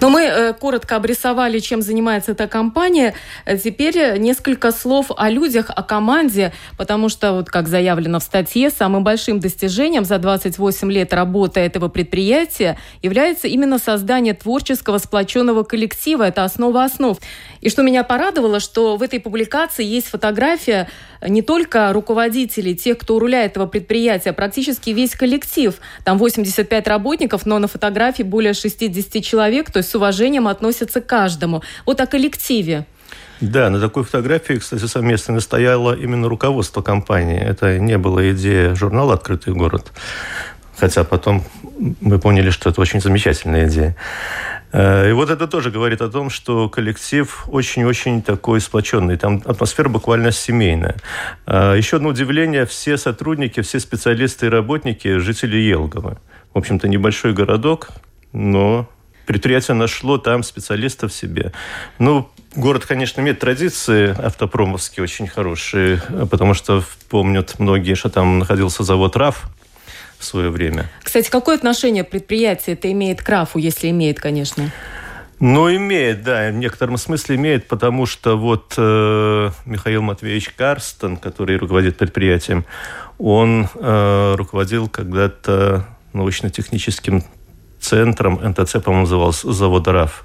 Но 0.00 0.10
мы 0.10 0.22
э, 0.22 0.52
коротко 0.52 0.96
обрисовали, 0.96 1.58
чем 1.58 1.82
занимается 1.82 2.32
эта 2.32 2.48
компания. 2.48 3.14
Э, 3.44 3.56
теперь 3.56 4.18
несколько 4.18 4.72
слов 4.72 5.10
о 5.16 5.30
людях, 5.30 5.70
о 5.74 5.82
команде, 5.82 6.52
потому 6.76 7.08
что, 7.08 7.32
вот 7.32 7.50
как 7.50 7.68
заявлено 7.68 8.20
в 8.20 8.22
статье, 8.22 8.70
самым 8.70 9.04
большим 9.04 9.40
достижением 9.40 10.04
за 10.04 10.18
28 10.18 10.90
лет 10.92 11.12
работы 11.12 11.60
этого 11.60 11.88
предприятия 11.88 12.78
является 13.02 13.48
именно 13.48 13.78
создание 13.78 14.34
творческого 14.34 14.98
сплоченного 14.98 15.62
коллектива. 15.62 16.24
Это 16.24 16.44
основа 16.44 16.84
основ. 16.84 17.18
И 17.60 17.68
что 17.68 17.82
меня 17.82 18.04
порадовало, 18.04 18.60
что 18.60 18.96
в 18.96 19.02
этой 19.02 19.20
публикации 19.20 19.84
есть 19.84 20.08
фотография 20.08 20.88
не 21.26 21.42
только 21.42 21.92
руководителей, 21.92 22.74
тех, 22.74 22.98
кто 22.98 23.16
у 23.16 23.18
руля 23.18 23.44
этого 23.44 23.66
предприятия, 23.66 24.30
а 24.30 24.32
практически 24.32 24.90
весь 24.90 25.14
коллектив. 25.14 25.78
Там 26.04 26.18
85 26.18 26.88
работников, 26.88 27.44
но 27.46 27.58
на 27.58 27.68
фотографии 27.68 28.22
более 28.22 28.54
60 28.54 29.22
человек, 29.22 29.59
то 29.68 29.78
есть 29.78 29.90
с 29.90 29.94
уважением 29.94 30.48
относятся 30.48 31.00
к 31.00 31.06
каждому. 31.06 31.62
Вот 31.86 32.00
о 32.00 32.06
коллективе. 32.06 32.86
Да, 33.40 33.70
на 33.70 33.80
такой 33.80 34.04
фотографии, 34.04 34.54
кстати, 34.54 34.84
совместно 34.86 35.34
настояло 35.34 35.94
именно 35.94 36.28
руководство 36.28 36.82
компании. 36.82 37.40
Это 37.40 37.78
не 37.78 37.96
была 37.98 38.30
идея 38.32 38.74
журнала 38.74 39.14
«Открытый 39.14 39.54
город». 39.54 39.92
Хотя 40.76 41.04
потом 41.04 41.44
мы 42.00 42.18
поняли, 42.18 42.50
что 42.50 42.70
это 42.70 42.80
очень 42.80 43.00
замечательная 43.00 43.68
идея. 43.68 43.96
Э, 44.72 45.10
и 45.10 45.12
вот 45.12 45.30
это 45.30 45.46
тоже 45.46 45.70
говорит 45.70 46.00
о 46.00 46.08
том, 46.08 46.30
что 46.30 46.68
коллектив 46.68 47.44
очень-очень 47.48 48.22
такой 48.22 48.60
сплоченный. 48.60 49.16
Там 49.16 49.42
атмосфера 49.44 49.88
буквально 49.88 50.32
семейная. 50.32 50.96
Э, 51.46 51.74
еще 51.76 51.96
одно 51.96 52.10
удивление. 52.10 52.66
Все 52.66 52.96
сотрудники, 52.96 53.60
все 53.60 53.80
специалисты 53.80 54.46
и 54.46 54.48
работники– 54.48 55.18
жители 55.18 55.56
Елгова. 55.56 56.18
В 56.54 56.58
общем-то, 56.58 56.88
небольшой 56.88 57.32
городок, 57.32 57.90
но 58.32 58.88
предприятие 59.30 59.76
нашло 59.76 60.18
там 60.18 60.42
специалистов 60.42 61.12
себе. 61.12 61.52
Ну, 62.00 62.28
город, 62.56 62.84
конечно, 62.84 63.20
имеет 63.20 63.38
традиции 63.38 64.12
автопромовские 64.20 65.04
очень 65.04 65.28
хорошие, 65.28 66.02
потому 66.28 66.52
что 66.52 66.82
помнят 67.08 67.60
многие, 67.60 67.94
что 67.94 68.10
там 68.10 68.40
находился 68.40 68.82
завод 68.82 69.14
РАФ, 69.14 69.48
в 70.18 70.24
свое 70.24 70.50
время. 70.50 70.90
Кстати, 71.04 71.30
какое 71.30 71.54
отношение 71.54 72.02
предприятие 72.02 72.74
это 72.74 72.90
имеет 72.90 73.22
к 73.22 73.28
РАФу, 73.28 73.60
если 73.60 73.88
имеет, 73.90 74.18
конечно? 74.18 74.72
Ну, 75.38 75.72
имеет, 75.74 76.24
да, 76.24 76.50
в 76.50 76.54
некотором 76.54 76.96
смысле 76.96 77.36
имеет, 77.36 77.68
потому 77.68 78.06
что 78.06 78.36
вот 78.36 78.74
э, 78.76 79.50
Михаил 79.64 80.02
Матвеевич 80.02 80.50
Карстон, 80.50 81.16
который 81.16 81.56
руководит 81.56 81.96
предприятием, 81.96 82.66
он 83.16 83.68
э, 83.76 84.34
руководил 84.36 84.88
когда-то 84.88 85.86
научно-техническим 86.14 87.22
центром, 87.80 88.40
НТЦ, 88.42 88.82
по-моему, 88.82 89.02
назывался 89.02 89.52
завод 89.52 89.88
РАФ 89.88 90.24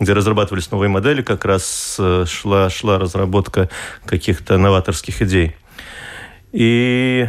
где 0.00 0.12
разрабатывались 0.12 0.70
новые 0.72 0.88
модели, 0.88 1.22
как 1.22 1.44
раз 1.44 1.96
э, 2.00 2.24
шла, 2.26 2.68
шла 2.68 2.98
разработка 2.98 3.70
каких-то 4.04 4.58
новаторских 4.58 5.22
идей. 5.22 5.54
И 6.50 7.28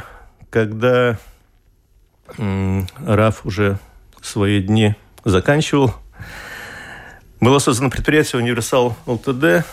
когда 0.50 1.20
РАФ 2.38 3.46
уже 3.46 3.80
свои 4.22 4.62
дни 4.62 4.96
заканчивал. 5.24 5.94
Было 7.40 7.60
создано 7.60 7.90
предприятие 7.90 8.42
«Универсал 8.42 8.96
ЛТД», 9.06 9.66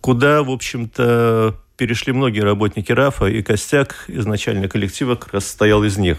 куда, 0.00 0.42
в 0.42 0.50
общем-то, 0.50 1.56
перешли 1.80 2.12
многие 2.12 2.40
работники 2.40 2.92
РАФа, 2.92 3.24
и 3.24 3.40
костяк 3.40 4.04
изначально 4.08 4.68
коллектива 4.68 5.14
как 5.14 5.32
раз 5.32 5.46
состоял 5.46 5.82
из 5.82 5.96
них. 5.96 6.18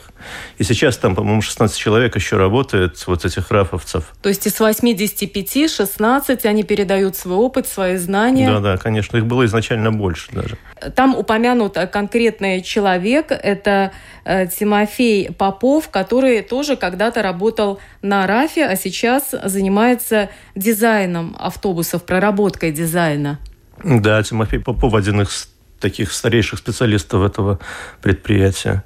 И 0.58 0.64
сейчас 0.64 0.98
там, 0.98 1.14
по-моему, 1.14 1.44
16 1.44 1.78
человек 1.78 2.16
еще 2.16 2.38
работает, 2.38 2.98
вот 3.06 3.26
этих 3.26 3.52
рафовцев. 3.52 4.06
То 4.24 4.30
есть 4.30 4.48
из 4.48 4.60
85 4.60 5.70
16 5.70 6.46
они 6.48 6.64
передают 6.64 7.16
свой 7.16 7.36
опыт, 7.36 7.68
свои 7.68 7.98
знания? 7.98 8.48
Да-да, 8.48 8.78
конечно, 8.78 9.18
их 9.18 9.28
было 9.28 9.46
изначально 9.46 9.92
больше 9.92 10.32
даже. 10.32 10.58
Там 10.96 11.16
упомянут 11.16 11.78
конкретный 11.92 12.64
человек, 12.64 13.28
это 13.30 13.92
э, 14.26 14.48
Тимофей 14.48 15.32
Попов, 15.32 15.90
который 15.90 16.42
тоже 16.42 16.76
когда-то 16.76 17.22
работал 17.22 17.80
на 18.02 18.26
РАФе, 18.26 18.66
а 18.66 18.76
сейчас 18.76 19.36
занимается 19.44 20.32
дизайном 20.56 21.36
автобусов, 21.38 22.04
проработкой 22.04 22.72
дизайна. 22.72 23.38
Да, 23.84 24.22
Тимофей 24.24 24.60
Попов 24.60 24.94
один 24.94 25.22
из 25.22 25.51
таких 25.82 26.12
старейших 26.14 26.60
специалистов 26.60 27.24
этого 27.24 27.60
предприятия. 28.02 28.84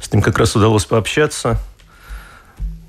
С 0.00 0.12
ним 0.12 0.22
как 0.22 0.38
раз 0.38 0.54
удалось 0.54 0.84
пообщаться. 0.84 1.58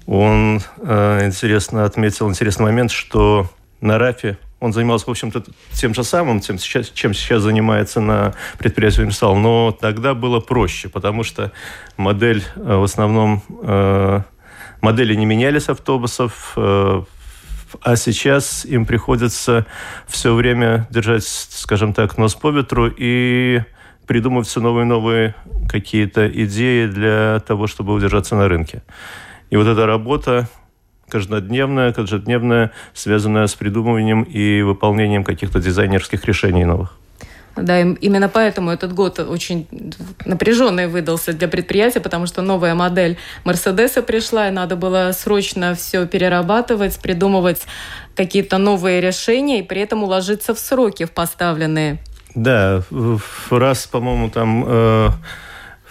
Он 0.05 0.61
э, 0.77 1.25
интересно 1.25 1.85
отметил 1.85 2.29
интересный 2.29 2.65
момент, 2.65 2.91
что 2.91 3.49
на 3.81 3.97
РАФе 3.97 4.37
он 4.59 4.73
занимался, 4.73 5.07
в 5.07 5.09
общем-то, 5.09 5.43
тем 5.73 5.93
же 5.93 6.03
самым, 6.03 6.39
тем, 6.39 6.59
сейчас, 6.59 6.89
чем 6.89 7.13
сейчас 7.13 7.41
занимается 7.41 7.99
на 7.99 8.33
предприятии 8.57 9.01
«Универсал», 9.01 9.35
но 9.35 9.71
тогда 9.71 10.13
было 10.13 10.39
проще, 10.39 10.89
потому 10.89 11.23
что 11.23 11.51
модель 11.97 12.43
э, 12.55 12.75
в 12.75 12.83
основном... 12.83 13.43
Э, 13.63 14.21
модели 14.81 15.15
не 15.15 15.25
менялись 15.25 15.67
автобусов, 15.67 16.53
а 17.81 17.95
сейчас 17.95 18.65
им 18.65 18.85
приходится 18.85 19.65
все 20.07 20.33
время 20.33 20.87
держать, 20.89 21.23
скажем 21.25 21.93
так, 21.93 22.17
нос 22.17 22.35
по 22.35 22.51
ветру 22.51 22.87
и 22.87 23.61
придумывать 24.07 24.47
все 24.47 24.61
новые 24.61 24.85
и 24.85 24.89
новые 24.89 25.35
какие-то 25.69 26.27
идеи 26.27 26.87
для 26.87 27.39
того, 27.45 27.67
чтобы 27.67 27.93
удержаться 27.93 28.35
на 28.35 28.47
рынке. 28.47 28.83
И 29.49 29.57
вот 29.57 29.67
эта 29.67 29.85
работа 29.85 30.47
каждодневная, 31.09 31.93
каждодневная, 31.93 32.71
связанная 32.93 33.47
с 33.47 33.55
придумыванием 33.55 34.23
и 34.23 34.61
выполнением 34.61 35.23
каких-то 35.23 35.59
дизайнерских 35.61 36.25
решений 36.25 36.65
новых. 36.65 36.97
Да, 37.55 37.79
именно 37.79 38.27
поэтому 38.27 38.71
этот 38.71 38.93
год 38.93 39.19
очень 39.19 39.67
напряженный 40.25 40.87
выдался 40.87 41.31
для 41.31 41.47
предприятия, 41.47 42.01
потому 42.01 42.27
что 42.27 42.41
новая 42.41 42.75
модель 42.75 43.17
Мерседеса 43.45 44.01
пришла, 44.01 44.49
и 44.49 44.51
надо 44.51 44.75
было 44.75 45.11
срочно 45.13 45.73
все 45.73 46.05
перерабатывать, 46.05 46.99
придумывать 46.99 47.65
какие-то 48.15 48.57
новые 48.57 48.99
решения 48.99 49.59
и 49.59 49.63
при 49.63 49.81
этом 49.81 50.03
уложиться 50.03 50.53
в 50.53 50.59
сроки 50.59 51.05
в 51.05 51.11
поставленные. 51.11 51.99
Да, 52.33 52.83
раз, 53.49 53.87
по-моему, 53.87 54.29
там 54.29 54.65
э, 54.67 55.09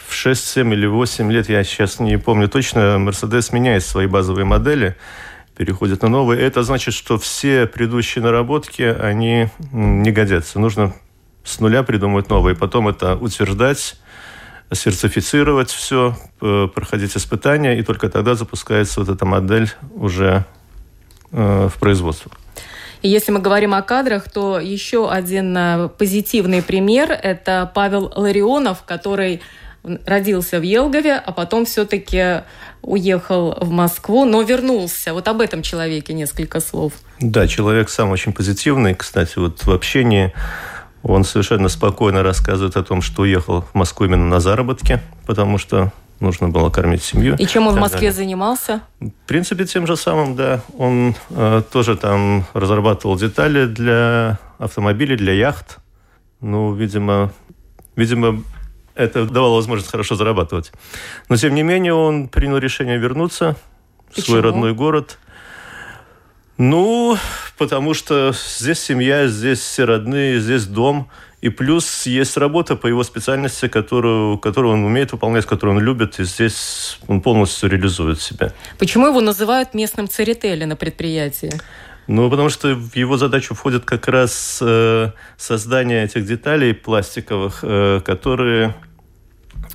в 0.06 0.14
6, 0.14 0.46
7 0.46 0.72
или 0.74 0.86
8 0.86 1.32
лет, 1.32 1.48
я 1.48 1.64
сейчас 1.64 1.98
не 1.98 2.18
помню 2.18 2.48
точно, 2.48 2.98
Мерседес 2.98 3.52
меняет 3.52 3.82
свои 3.82 4.06
базовые 4.06 4.44
модели 4.44 4.96
переходит 5.56 6.02
на 6.02 6.08
новые. 6.08 6.42
Это 6.42 6.62
значит, 6.62 6.94
что 6.94 7.16
все 7.16 7.66
предыдущие 7.66 8.24
наработки, 8.24 8.82
они 8.82 9.48
не 9.72 10.10
годятся. 10.10 10.58
Нужно 10.58 10.94
с 11.44 11.60
нуля 11.60 11.82
придумывать 11.82 12.28
новые, 12.28 12.56
потом 12.56 12.88
это 12.88 13.16
утверждать, 13.16 13.96
сертифицировать 14.72 15.70
все, 15.70 16.16
э, 16.40 16.68
проходить 16.74 17.16
испытания, 17.16 17.78
и 17.78 17.82
только 17.82 18.08
тогда 18.08 18.34
запускается 18.34 19.00
вот 19.00 19.08
эта 19.08 19.24
модель 19.24 19.70
уже 19.94 20.44
э, 21.32 21.68
в 21.72 21.78
производство. 21.78 22.32
И 23.02 23.08
если 23.08 23.32
мы 23.32 23.40
говорим 23.40 23.74
о 23.74 23.82
кадрах, 23.82 24.30
то 24.30 24.58
еще 24.58 25.10
один 25.10 25.54
э, 25.56 25.88
позитивный 25.90 26.62
пример– 26.62 27.12
это 27.22 27.70
Павел 27.74 28.10
Ларионов, 28.16 28.82
который 28.84 29.42
родился 30.06 30.58
в 30.58 30.62
Елгове, 30.62 31.14
а 31.14 31.30
потом 31.32 31.66
все-таки 31.66 32.42
уехал 32.80 33.58
в 33.60 33.70
Москву, 33.70 34.24
но 34.24 34.40
вернулся. 34.42 35.12
Вот 35.12 35.28
об 35.28 35.42
этом 35.42 35.60
человеке 35.60 36.14
несколько 36.14 36.60
слов. 36.60 36.94
Да, 37.20 37.46
человек 37.46 37.90
сам 37.90 38.10
очень 38.10 38.32
позитивный. 38.32 38.94
Кстати, 38.94 39.38
вот 39.38 39.64
в 39.64 39.70
общении 39.70 40.32
он 41.04 41.24
совершенно 41.24 41.68
спокойно 41.68 42.22
рассказывает 42.22 42.76
о 42.76 42.82
том, 42.82 43.02
что 43.02 43.22
уехал 43.22 43.62
в 43.62 43.74
Москву 43.74 44.06
именно 44.06 44.24
на 44.24 44.40
заработки, 44.40 45.00
потому 45.26 45.58
что 45.58 45.92
нужно 46.18 46.48
было 46.48 46.70
кормить 46.70 47.02
семью. 47.02 47.36
И 47.38 47.46
чем 47.46 47.66
он 47.66 47.74
в 47.74 47.78
Москве 47.78 48.08
далее. 48.08 48.12
занимался? 48.12 48.80
В 49.00 49.10
принципе, 49.26 49.66
тем 49.66 49.86
же 49.86 49.96
самым, 49.96 50.34
да. 50.34 50.62
Он 50.78 51.14
э, 51.30 51.62
тоже 51.70 51.96
там 51.96 52.46
разрабатывал 52.54 53.16
детали 53.16 53.66
для 53.66 54.38
автомобилей, 54.58 55.16
для 55.16 55.34
яхт. 55.34 55.78
Ну, 56.40 56.72
видимо, 56.72 57.32
видимо, 57.96 58.42
это 58.94 59.26
давало 59.26 59.56
возможность 59.56 59.90
хорошо 59.90 60.14
зарабатывать. 60.14 60.72
Но, 61.28 61.36
тем 61.36 61.54
не 61.54 61.62
менее, 61.62 61.94
он 61.94 62.28
принял 62.28 62.56
решение 62.56 62.96
вернуться 62.96 63.56
в 64.10 64.20
свой 64.20 64.40
родной 64.40 64.72
город. 64.72 65.18
Ну, 66.56 67.16
потому 67.58 67.94
что 67.94 68.32
здесь 68.32 68.78
семья, 68.78 69.26
здесь 69.26 69.58
все 69.58 69.84
родные, 69.84 70.40
здесь 70.40 70.66
дом. 70.66 71.08
И 71.40 71.50
плюс 71.50 72.06
есть 72.06 72.38
работа 72.38 72.74
по 72.74 72.86
его 72.86 73.02
специальности, 73.02 73.68
которую, 73.68 74.38
которую 74.38 74.74
он 74.74 74.84
умеет 74.84 75.12
выполнять, 75.12 75.44
которую 75.44 75.76
он 75.76 75.82
любит, 75.82 76.18
и 76.18 76.24
здесь 76.24 76.98
он 77.06 77.20
полностью 77.20 77.68
реализует 77.68 78.20
себя. 78.20 78.52
Почему 78.78 79.08
его 79.08 79.20
называют 79.20 79.74
местным 79.74 80.08
церетели 80.08 80.64
на 80.64 80.74
предприятии? 80.74 81.52
Ну, 82.06 82.30
потому 82.30 82.48
что 82.48 82.74
в 82.74 82.96
его 82.96 83.16
задачу 83.16 83.54
входит 83.54 83.84
как 83.84 84.08
раз 84.08 84.58
э, 84.62 85.10
создание 85.36 86.04
этих 86.04 86.24
деталей 86.24 86.72
пластиковых, 86.72 87.60
э, 87.62 88.00
которые, 88.04 88.74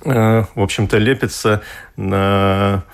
э, 0.04 0.44
в 0.54 0.60
общем-то, 0.60 0.98
лепятся 0.98 1.62
на 1.96 2.84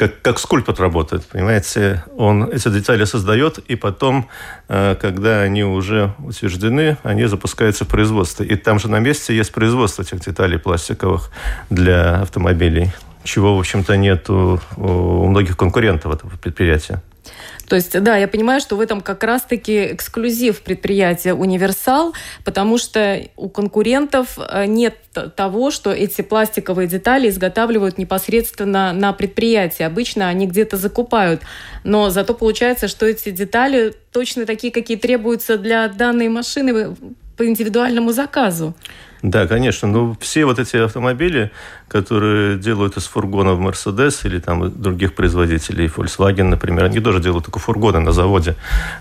как, 0.00 0.22
как 0.22 0.38
скульптор 0.38 0.74
работает, 0.76 1.26
понимаете? 1.26 2.02
Он 2.16 2.44
эти 2.44 2.70
детали 2.70 3.04
создает, 3.04 3.58
и 3.58 3.76
потом, 3.76 4.30
э, 4.68 4.96
когда 4.98 5.42
они 5.42 5.62
уже 5.62 6.14
утверждены, 6.20 6.96
они 7.02 7.26
запускаются 7.26 7.84
в 7.84 7.88
производство. 7.88 8.42
И 8.42 8.56
там 8.56 8.78
же 8.78 8.88
на 8.88 8.98
месте 8.98 9.36
есть 9.36 9.52
производство 9.52 10.00
этих 10.00 10.20
деталей 10.20 10.58
пластиковых 10.58 11.30
для 11.68 12.22
автомобилей, 12.22 12.92
чего, 13.24 13.54
в 13.54 13.58
общем-то, 13.58 13.94
нет 13.98 14.30
у, 14.30 14.58
у 14.78 15.26
многих 15.26 15.58
конкурентов 15.58 16.14
этого 16.14 16.30
предприятия. 16.30 17.02
То 17.70 17.76
есть, 17.76 18.02
да, 18.02 18.16
я 18.16 18.26
понимаю, 18.26 18.60
что 18.60 18.74
в 18.74 18.80
этом 18.80 19.00
как 19.00 19.22
раз-таки 19.22 19.92
эксклюзив 19.92 20.60
предприятия 20.62 21.34
«Универсал», 21.34 22.14
потому 22.44 22.78
что 22.78 23.22
у 23.36 23.48
конкурентов 23.48 24.36
э, 24.38 24.66
нет 24.66 24.96
того, 25.36 25.70
что 25.70 25.92
эти 25.92 26.22
пластиковые 26.22 26.88
детали 26.88 27.28
изготавливают 27.28 27.96
непосредственно 27.96 28.92
на 28.92 29.12
предприятии. 29.12 29.84
Обычно 29.84 30.28
они 30.28 30.48
где-то 30.48 30.78
закупают. 30.78 31.42
Но 31.84 32.10
зато 32.10 32.34
получается, 32.34 32.88
что 32.88 33.06
эти 33.06 33.30
детали 33.30 33.94
точно 34.10 34.46
такие, 34.46 34.72
какие 34.72 34.96
требуются 34.96 35.56
для 35.56 35.86
данной 35.86 36.28
машины 36.28 36.96
по 37.36 37.46
индивидуальному 37.46 38.10
заказу. 38.10 38.74
Да, 39.22 39.46
конечно. 39.46 39.86
Ну, 39.88 40.16
все 40.20 40.46
вот 40.46 40.58
эти 40.58 40.76
автомобили, 40.76 41.50
которые 41.88 42.56
делают 42.58 42.96
из 42.96 43.06
фургонов 43.06 43.58
Mercedes 43.58 44.20
или 44.24 44.38
там 44.38 44.70
других 44.80 45.14
производителей, 45.14 45.86
Volkswagen, 45.86 46.44
например, 46.44 46.84
они 46.84 47.00
тоже 47.00 47.20
делают 47.20 47.44
только 47.44 47.58
фургоны 47.58 48.00
на 48.00 48.12
заводе. 48.12 48.56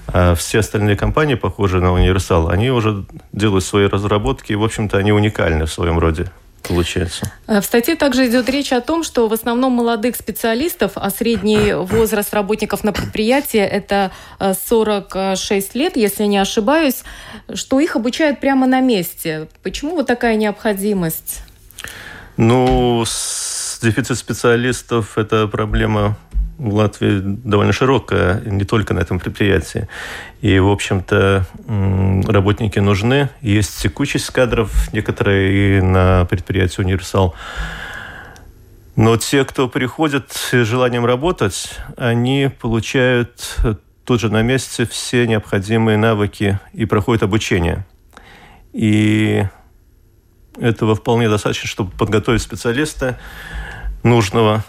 А 0.07 0.35
все 0.35 0.59
остальные 0.59 0.97
компании, 0.97 1.35
похожие 1.35 1.81
на 1.81 1.93
Универсал, 1.93 2.49
они 2.49 2.69
уже 2.69 3.05
делают 3.31 3.63
свои 3.63 3.85
разработки, 3.87 4.51
и, 4.51 4.55
в 4.55 4.63
общем-то, 4.63 4.97
они 4.97 5.13
уникальны 5.13 5.65
в 5.65 5.71
своем 5.71 5.99
роде 5.99 6.25
получается. 6.63 7.31
Э, 7.47 7.61
в 7.61 7.65
статье 7.65 7.95
также 7.95 8.27
идет 8.27 8.49
речь 8.49 8.71
о 8.71 8.81
том, 8.81 9.03
что 9.03 9.27
в 9.27 9.33
основном 9.33 9.73
молодых 9.73 10.15
специалистов, 10.15 10.93
а 10.95 11.09
средний 11.09 11.73
возраст 11.75 12.33
работников 12.33 12.83
на 12.83 12.91
предприятии 12.91 13.59
это 13.59 14.11
46 14.39 15.75
э, 15.75 15.79
лет, 15.79 15.97
если 15.97 16.23
не 16.23 16.37
ошибаюсь, 16.37 17.03
что 17.53 17.79
их 17.79 17.95
обучают 17.95 18.39
прямо 18.39 18.67
на 18.67 18.81
месте. 18.81 19.47
Почему 19.63 19.95
вот 19.95 20.07
такая 20.07 20.35
необходимость? 20.35 21.41
Ну, 22.37 23.03
дефицит 23.81 24.17
специалистов– 24.17 25.13
это 25.17 25.47
проблема 25.47 26.17
в 26.59 26.75
Латвии 26.75 27.21
довольно 27.23 27.73
широкая, 27.73 28.41
не 28.41 28.65
только 28.65 28.93
на 28.93 28.99
этом 28.99 29.19
предприятии. 29.19 29.87
И, 30.41 30.59
в 30.59 30.69
общем-то, 30.69 31.45
работники 32.27 32.79
нужны. 32.79 33.29
Есть 33.41 33.81
текучесть 33.81 34.29
кадров, 34.29 34.93
некоторые 34.93 35.79
и 35.79 35.81
на 35.81 36.25
предприятии 36.25 36.81
«Универсал». 36.81 37.33
Но 38.95 39.15
те, 39.15 39.45
кто 39.45 39.69
приходит 39.69 40.31
с 40.31 40.65
желанием 40.65 41.05
работать, 41.05 41.79
они 41.95 42.51
получают 42.59 43.57
тут 44.03 44.19
же 44.19 44.29
на 44.29 44.41
месте 44.41 44.85
все 44.85 45.25
необходимые 45.25 45.97
навыки 45.97 46.59
и 46.73 46.83
проходят 46.85 47.23
обучение. 47.23 47.85
И 48.73 49.45
этого 50.59 50.95
вполне 50.95 51.29
достаточно, 51.29 51.69
чтобы 51.69 51.91
подготовить 51.91 52.41
специалиста 52.41 53.17
нужного 54.03 54.65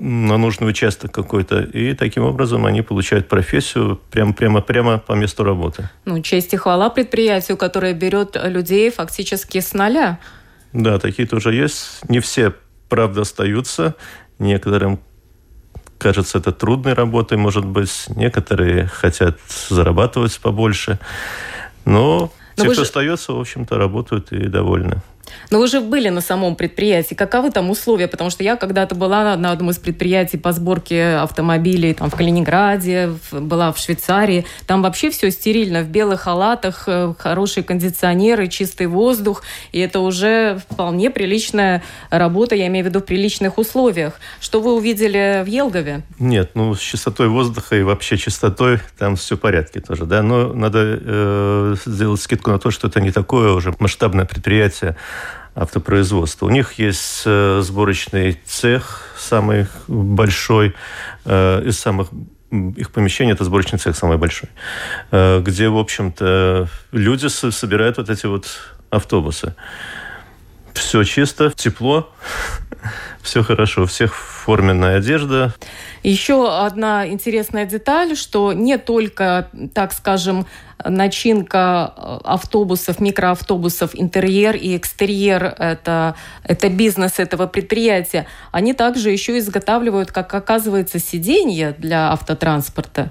на 0.00 0.38
нужный 0.38 0.68
участок 0.68 1.12
какой-то. 1.12 1.60
И 1.60 1.94
таким 1.94 2.24
образом 2.24 2.64
они 2.64 2.82
получают 2.82 3.28
профессию 3.28 4.00
прямо, 4.10 4.32
прямо, 4.32 4.62
прямо 4.62 4.98
по 4.98 5.12
месту 5.12 5.44
работы. 5.44 5.88
Ну, 6.06 6.20
честь 6.22 6.54
и 6.54 6.56
хвала 6.56 6.88
предприятию, 6.88 7.56
которое 7.56 7.92
берет 7.92 8.36
людей 8.42 8.90
фактически 8.90 9.60
с 9.60 9.74
нуля. 9.74 10.18
Да, 10.72 10.98
такие 10.98 11.28
тоже 11.28 11.54
есть. 11.54 12.00
Не 12.08 12.20
все, 12.20 12.54
правда, 12.88 13.22
остаются. 13.22 13.94
Некоторым 14.38 15.00
кажется 15.98 16.38
это 16.38 16.52
трудной 16.52 16.94
работой, 16.94 17.36
может 17.36 17.66
быть. 17.66 18.06
Некоторые 18.08 18.86
хотят 18.86 19.38
зарабатывать 19.68 20.40
побольше. 20.40 20.98
Но, 21.84 22.32
Но 22.56 22.64
те, 22.64 22.70
кто 22.70 22.74
же... 22.74 22.82
остается, 22.82 23.34
в 23.34 23.40
общем-то, 23.40 23.76
работают 23.76 24.32
и 24.32 24.48
довольны. 24.48 25.02
Но 25.50 25.58
вы 25.58 25.66
же 25.66 25.80
были 25.80 26.08
на 26.08 26.20
самом 26.20 26.56
предприятии. 26.56 27.14
Каковы 27.14 27.50
там 27.50 27.70
условия? 27.70 28.08
Потому 28.08 28.30
что 28.30 28.44
я 28.44 28.56
когда-то 28.56 28.94
была 28.94 29.36
на 29.36 29.52
одном 29.52 29.70
из 29.70 29.78
предприятий 29.78 30.36
по 30.36 30.52
сборке 30.52 31.16
автомобилей 31.16 31.94
там, 31.94 32.10
в 32.10 32.16
Калининграде, 32.16 33.14
была 33.32 33.72
в 33.72 33.78
Швейцарии. 33.78 34.46
Там 34.66 34.82
вообще 34.82 35.10
все 35.10 35.30
стерильно, 35.30 35.82
в 35.82 35.88
белых 35.88 36.22
халатах, 36.22 36.84
э, 36.86 37.14
хорошие 37.18 37.64
кондиционеры, 37.64 38.48
чистый 38.48 38.86
воздух. 38.86 39.42
И 39.72 39.78
это 39.80 40.00
уже 40.00 40.60
вполне 40.70 41.10
приличная 41.10 41.82
работа, 42.10 42.54
я 42.54 42.66
имею 42.66 42.84
в 42.84 42.88
виду 42.88 43.00
в 43.00 43.04
приличных 43.04 43.58
условиях. 43.58 44.20
Что 44.40 44.60
вы 44.60 44.74
увидели 44.74 45.42
в 45.44 45.46
Елгове? 45.46 46.02
Нет, 46.18 46.52
ну 46.54 46.74
с 46.74 46.80
чистотой 46.80 47.28
воздуха 47.28 47.76
и 47.76 47.82
вообще 47.82 48.16
чистотой 48.16 48.78
там 48.98 49.16
все 49.16 49.36
в 49.36 49.40
порядке 49.40 49.80
тоже. 49.80 50.04
Да? 50.04 50.22
Но 50.22 50.52
надо 50.52 51.00
э, 51.00 51.74
сделать 51.84 52.20
скидку 52.20 52.50
на 52.50 52.58
то, 52.58 52.70
что 52.70 52.88
это 52.88 53.00
не 53.00 53.10
такое 53.10 53.52
уже 53.52 53.74
масштабное 53.78 54.24
предприятие, 54.24 54.96
автопроизводства. 55.54 56.46
У 56.46 56.50
них 56.50 56.74
есть 56.74 57.22
э, 57.26 57.60
сборочный 57.62 58.40
цех, 58.44 59.14
самый 59.18 59.66
большой 59.88 60.74
э, 61.24 61.62
из 61.64 61.78
самых 61.78 62.08
их 62.50 62.90
помещение– 62.90 63.34
это 63.34 63.44
сборочный 63.44 63.78
цех 63.78 63.96
самый 63.96 64.18
большой, 64.18 64.48
э, 65.10 65.40
где, 65.40 65.68
в 65.68 65.78
общем-то, 65.78 66.68
люди 66.92 67.28
собирают 67.28 67.98
вот 67.98 68.10
эти 68.10 68.26
вот 68.26 68.46
автобусы. 68.90 69.54
Все 70.74 71.04
чисто, 71.04 71.52
тепло, 71.54 72.10
все 73.22 73.42
хорошо, 73.42 73.86
всех 73.86 74.14
форменная 74.14 74.98
одежда. 74.98 75.54
Еще 76.02 76.50
одна 76.50 77.06
интересная 77.08 77.66
деталь, 77.66 78.16
что 78.16 78.52
не 78.52 78.78
только, 78.78 79.48
так 79.74 79.92
скажем, 79.92 80.46
начинка 80.84 81.92
э, 81.96 82.18
автобусов, 82.24 83.00
микроавтобусов, 83.00 83.90
интерьер 83.94 84.56
и 84.56 84.76
экстерьер 84.76 85.44
это, 85.58 86.14
это 86.42 86.68
бизнес 86.70 87.18
этого 87.18 87.46
предприятия. 87.46 88.26
Они 88.50 88.72
также 88.72 89.10
еще 89.10 89.38
изготавливают, 89.38 90.10
как 90.10 90.32
оказывается, 90.32 90.98
сиденья 90.98 91.74
для 91.78 92.12
автотранспорта. 92.12 93.10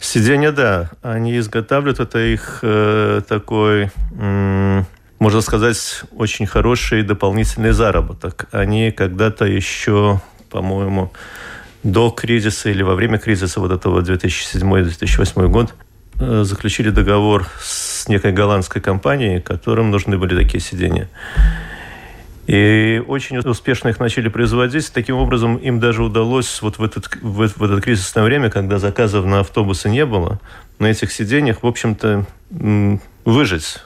Сиденья, 0.00 0.50
да. 0.50 0.90
Они 1.02 1.38
изготавливают, 1.38 2.00
это 2.00 2.18
их 2.18 2.60
э, 2.62 3.20
такой... 3.28 3.90
М- 4.18 4.86
можно 5.20 5.42
сказать, 5.42 6.02
очень 6.16 6.46
хороший 6.46 7.02
дополнительный 7.02 7.72
заработок. 7.72 8.48
Они 8.52 8.90
когда-то 8.90 9.44
еще, 9.44 10.20
по-моему, 10.48 11.12
до 11.82 12.10
кризиса 12.10 12.70
или 12.70 12.82
во 12.82 12.94
время 12.94 13.18
кризиса 13.18 13.60
вот 13.60 13.70
этого 13.70 14.00
2007-2008 14.00 15.48
год 15.48 15.74
э, 16.18 16.42
заключили 16.44 16.88
договор 16.88 17.46
с 17.60 18.08
некой 18.08 18.32
голландской 18.32 18.80
компанией, 18.80 19.40
которым 19.40 19.90
нужны 19.90 20.16
были 20.16 20.42
такие 20.42 20.60
сидения. 20.60 21.10
И 22.46 23.02
очень 23.06 23.36
успешно 23.38 23.90
их 23.90 24.00
начали 24.00 24.28
производить. 24.28 24.90
Таким 24.90 25.16
образом, 25.16 25.56
им 25.56 25.80
даже 25.80 26.02
удалось 26.02 26.62
вот 26.62 26.78
в, 26.78 26.82
этот, 26.82 27.14
в, 27.20 27.46
в 27.46 27.62
это 27.62 27.80
кризисное 27.82 28.24
время, 28.24 28.48
когда 28.48 28.78
заказов 28.78 29.26
на 29.26 29.40
автобусы 29.40 29.90
не 29.90 30.06
было, 30.06 30.40
на 30.78 30.86
этих 30.86 31.12
сиденьях, 31.12 31.62
в 31.62 31.66
общем-то, 31.66 32.24
выжить. 33.26 33.80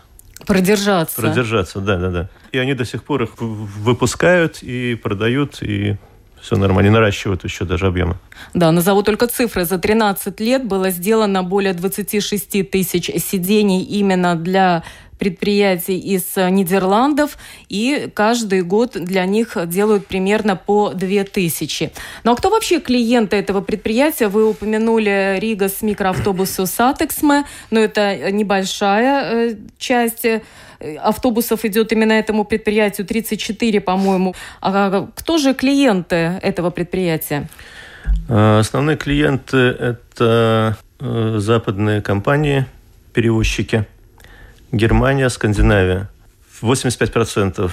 Продержаться. 0.47 1.17
Продержаться, 1.17 1.81
да, 1.81 1.97
да, 1.97 2.11
да. 2.11 2.31
И 2.53 2.59
они 2.59 2.75
до 2.75 2.85
сих 2.85 3.05
пор 3.05 3.23
их 3.23 3.31
выпускают 3.39 4.63
и 4.63 4.95
продают, 4.95 5.63
и 5.63 5.97
все 6.45 6.57
нормально, 6.57 6.91
наращивают 6.91 7.43
еще 7.45 7.65
даже 7.65 7.87
объемы. 7.87 8.17
Да, 8.53 8.71
назову 8.71 9.03
только 9.03 9.27
цифры. 9.27 9.65
За 9.65 9.79
13 9.79 10.41
лет 10.41 10.65
было 10.65 10.91
сделано 10.91 11.43
более 11.43 11.73
26 11.73 12.71
тысяч 12.71 13.11
сидений 13.23 13.83
именно 13.83 14.37
для 14.37 14.83
предприятий 15.19 15.99
из 15.99 16.37
Нидерландов, 16.37 17.39
и 17.71 18.11
каждый 18.13 18.61
год 18.61 18.93
для 18.93 19.25
них 19.25 19.57
делают 19.67 20.07
примерно 20.07 20.57
по 20.57 20.91
2000. 20.91 21.93
Ну 22.25 22.33
а 22.33 22.37
кто 22.37 22.51
вообще 22.51 22.79
клиенты 22.81 23.37
этого 23.37 23.63
предприятия? 23.63 24.29
Вы 24.29 24.51
упомянули 24.51 25.39
Rīgas 25.39 25.81
mikroautobusu 25.81 26.67
satiksme, 26.67 27.47
но 27.71 27.81
это 27.81 28.31
небольшая 28.33 29.51
э, 29.51 29.57
часть 29.79 30.27
э, 30.27 30.43
автобусов 31.03 31.65
идет 31.65 31.93
именно 31.93 32.13
этому 32.13 32.45
предприятию, 32.45 33.07
34, 33.07 33.81
по-моему. 33.81 34.35
А 34.61 35.09
кто 35.15 35.39
же 35.39 35.55
клиенты 35.55 36.39
этого 36.43 36.71
предприятия? 36.71 37.49
А, 38.29 38.59
основные 38.61 38.97
клиенты– 38.97 39.57
это 39.57 40.77
э, 41.01 41.37
западные 41.39 42.03
компании, 42.03 42.67
перевозчики, 43.13 43.87
Германия, 44.73 45.29
Скандинавия. 45.29 46.09
85% 46.63 47.71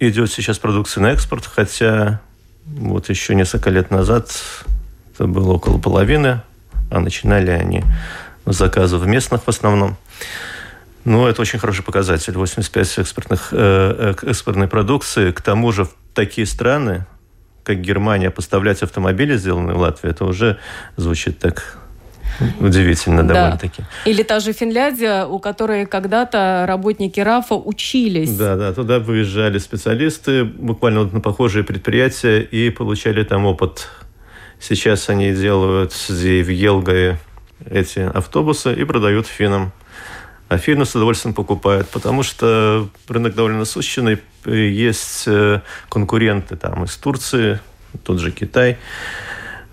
идет 0.00 0.30
сейчас 0.30 0.58
продукции 0.58 1.00
на 1.00 1.12
экспорт, 1.12 1.46
хотя 1.46 2.20
вот 2.66 3.08
еще 3.08 3.34
несколько 3.34 3.70
лет 3.70 3.90
назад 3.90 4.30
это 5.14 5.26
было 5.26 5.54
около 5.54 5.78
половины, 5.78 6.40
а 6.90 7.00
начинали 7.00 7.50
они 7.50 7.84
с 8.46 8.56
заказов 8.56 9.06
местных 9.06 9.44
в 9.44 9.48
основном. 9.48 9.96
Ну, 11.04 11.26
это 11.26 11.42
очень 11.42 11.58
хороший 11.58 11.84
показатель. 11.84 12.32
85 12.32 12.98
экспортных, 12.98 13.48
э, 13.52 14.14
э, 14.22 14.30
экспортной 14.30 14.68
продукции. 14.68 15.32
К 15.32 15.42
тому 15.42 15.72
же 15.72 15.84
в 15.84 15.94
такие 16.14 16.46
страны, 16.46 17.06
как 17.62 17.80
Германия, 17.80 18.30
поставлять 18.30 18.82
автомобили, 18.82 19.36
сделанные 19.36 19.74
в 19.74 19.80
Латвии, 19.80 20.10
это 20.10 20.24
уже 20.24 20.58
звучит 20.96 21.38
так 21.38 21.78
Удивительно 22.60 23.22
да. 23.22 23.34
довольно-таки. 23.34 23.82
Или 24.04 24.22
та 24.22 24.40
же 24.40 24.52
Финляндия, 24.52 25.24
у 25.24 25.38
которой 25.38 25.86
когда-то 25.86 26.64
работники 26.66 27.20
РАФа 27.20 27.54
учились. 27.54 28.36
Да, 28.36 28.56
да, 28.56 28.72
туда 28.72 28.98
выезжали 28.98 29.58
специалисты, 29.58 30.44
буквально 30.44 31.00
вот 31.00 31.12
на 31.12 31.20
похожие 31.20 31.64
предприятия, 31.64 32.40
и 32.40 32.70
получали 32.70 33.22
там 33.22 33.46
опыт. 33.46 33.88
Сейчас 34.60 35.08
они 35.08 35.32
делают 35.32 35.92
в 35.92 36.48
Елгае 36.50 37.18
эти 37.70 38.00
автобусы 38.00 38.74
и 38.74 38.84
продают 38.84 39.26
финнам. 39.26 39.72
А 40.48 40.58
с 40.58 40.94
удовольствием 40.94 41.34
покупают, 41.34 41.88
потому 41.88 42.22
что 42.22 42.88
рынок 43.08 43.34
довольно 43.34 43.60
насыщенный. 43.60 44.18
Есть 44.44 45.24
э, 45.26 45.62
конкуренты 45.88 46.56
там 46.56 46.84
из 46.84 46.96
Турции, 46.96 47.60
тот 48.04 48.20
же 48.20 48.30
Китай 48.30 48.78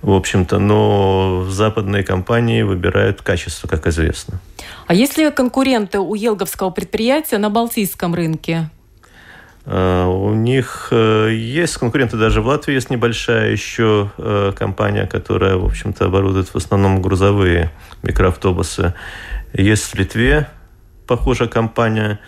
в 0.02 0.12
общем-то, 0.14 0.58
но 0.58 1.46
западные 1.50 2.04
компании 2.04 2.64
выбирают 2.64 3.22
качество, 3.22 3.68
как 3.68 3.86
известно. 3.88 4.40
А 4.88 4.94
есть 4.94 5.18
ли 5.18 5.30
конкуренты 5.32 6.00
у 6.00 6.16
елговского 6.16 6.72
предприятия 6.72 7.38
на 7.38 7.50
Балтийском 7.50 8.16
рынке? 8.16 8.70
А, 9.66 10.08
у 10.08 10.34
них 10.34 10.88
э, 10.92 11.30
есть 11.34 11.78
конкуренты, 11.78 12.18
даже 12.18 12.42
в 12.42 12.48
Латвии 12.48 12.74
есть 12.74 12.90
небольшая 12.90 13.52
еще 13.52 14.12
э, 14.18 14.54
компания, 14.58 15.06
которая, 15.06 15.56
в 15.56 15.66
общем-то, 15.66 16.06
оборудует 16.06 16.48
в 16.50 16.56
основном 16.56 17.02
грузовые 17.02 17.72
микроавтобусы. 18.02 18.96
Есть 19.54 19.84
в 19.84 19.94
Литве 19.94 20.48
похожая 21.08 21.48
компания, 21.48 22.20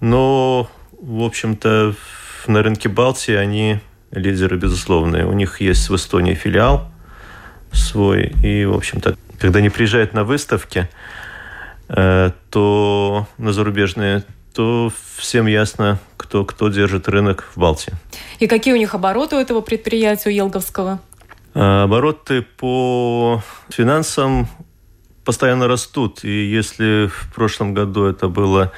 но, 0.00 0.68
в 1.00 1.22
общем-то, 1.22 1.94
на 2.46 2.62
рынке 2.62 2.88
Балтии 2.88 3.34
они 3.34 3.80
лидеры 4.10 4.56
безусловные. 4.56 5.26
У 5.26 5.32
них 5.32 5.60
есть 5.60 5.88
в 5.88 5.96
Эстонии 5.96 6.34
филиал, 6.34 6.88
свой. 7.72 8.32
И, 8.42 8.64
в 8.64 8.74
общем-то, 8.74 9.16
когда 9.38 9.58
они 9.58 9.68
приезжают 9.68 10.14
на 10.14 10.24
выставки, 10.24 10.88
э, 11.88 12.30
то 12.50 13.26
на 13.38 13.52
зарубежные, 13.52 14.24
то 14.54 14.90
всем 15.16 15.46
ясно, 15.46 15.98
кто, 16.16 16.44
кто 16.44 16.68
держит 16.68 17.08
рынок 17.08 17.48
в 17.54 17.60
Балтии. 17.60 17.92
И 18.38 18.46
какие 18.46 18.72
у 18.72 18.76
них 18.78 18.94
обороты 18.94 19.36
у 19.36 19.38
этого 19.38 19.60
предприятия, 19.60 20.30
у 20.30 20.32
Елговского? 20.32 21.00
Э, 21.54 21.82
обороты 21.82 22.42
по 22.42 23.42
финансам 23.68 24.48
постоянно 25.26 25.68
растут. 25.68 26.24
И 26.24 26.46
если 26.46 27.08
в 27.08 27.34
прошлом 27.34 27.74
году 27.74 28.06
это 28.06 28.28
было 28.28 28.72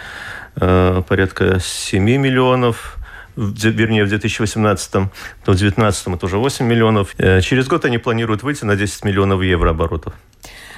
э, 0.56 1.02
порядка 1.06 1.60
7 1.60 2.02
миллионов 2.02 2.98
вернее, 3.36 4.04
в 4.04 4.08
2018, 4.08 4.92
то 4.92 5.00
в 5.00 5.44
2019 5.44 6.08
это 6.08 6.26
уже 6.26 6.38
8 6.38 6.66
миллионов. 6.66 7.14
Э, 7.18 7.40
через 7.40 7.68
год 7.68 7.84
они 7.84 7.98
планируют 7.98 8.42
выйти 8.42 8.64
на 8.64 8.74
10 8.74 9.04
миллионов 9.04 9.42
евро 9.42 9.70
оборотов. 9.70 10.14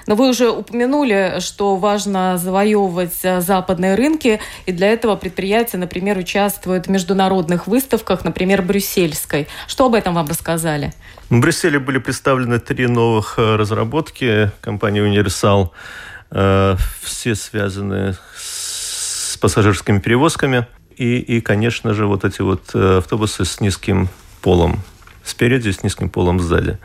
Но 0.06 0.14
вы 0.14 0.28
уже 0.28 0.50
упомянули, 0.50 1.36
что 1.40 1.76
важно 1.76 2.38
завоевывать 2.38 3.18
э, 3.22 3.40
западные 3.40 3.94
рынки, 3.94 4.40
и 4.66 4.72
для 4.72 4.88
этого 4.88 5.16
предприятия, 5.16 5.78
например, 5.78 6.18
участвуют 6.18 6.86
в 6.86 6.90
международных 6.90 7.66
выставках, 7.66 8.24
например, 8.24 8.62
брюссельской. 8.62 9.48
Что 9.66 9.86
об 9.86 9.94
этом 9.94 10.14
вам 10.14 10.26
рассказали? 10.26 10.92
В 11.28 11.38
Брюсселе 11.40 11.78
были 11.78 11.98
представлены 11.98 12.58
три 12.58 12.86
новых 12.86 13.34
э, 13.38 13.56
разработки 13.56 14.50
компании 14.60 15.00
«Универсал». 15.00 15.72
Все 16.30 17.34
связаны 17.34 18.16
с 18.36 19.36
пассажирскими 19.40 19.98
перевозками 19.98 20.68
и, 20.96 21.18
и, 21.18 21.40
конечно 21.40 21.94
же, 21.94 22.06
вот 22.06 22.24
эти 22.24 22.42
вот 22.42 22.70
э, 22.74 22.98
автобусы 22.98 23.44
с 23.44 23.58
низким 23.60 24.08
полом 24.42 24.80
спереди, 25.24 25.70
с 25.70 25.82
низким 25.82 26.10
полом 26.10 26.38
сзади. 26.38 26.78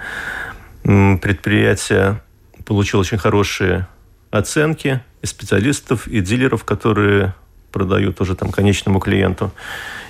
Предприятие 0.84 2.22
получило 2.66 3.01
очень 3.01 3.18
хорошие 3.18 3.88
оценки 4.32 5.01
и 5.22 5.26
специалистов, 5.26 6.07
и 6.07 6.20
дилеров, 6.22 6.66
которые 6.66 7.34
продают 7.72 8.22
уже 8.22 8.36
там 8.36 8.51
конечному 8.51 8.99
клиенту. 8.99 9.51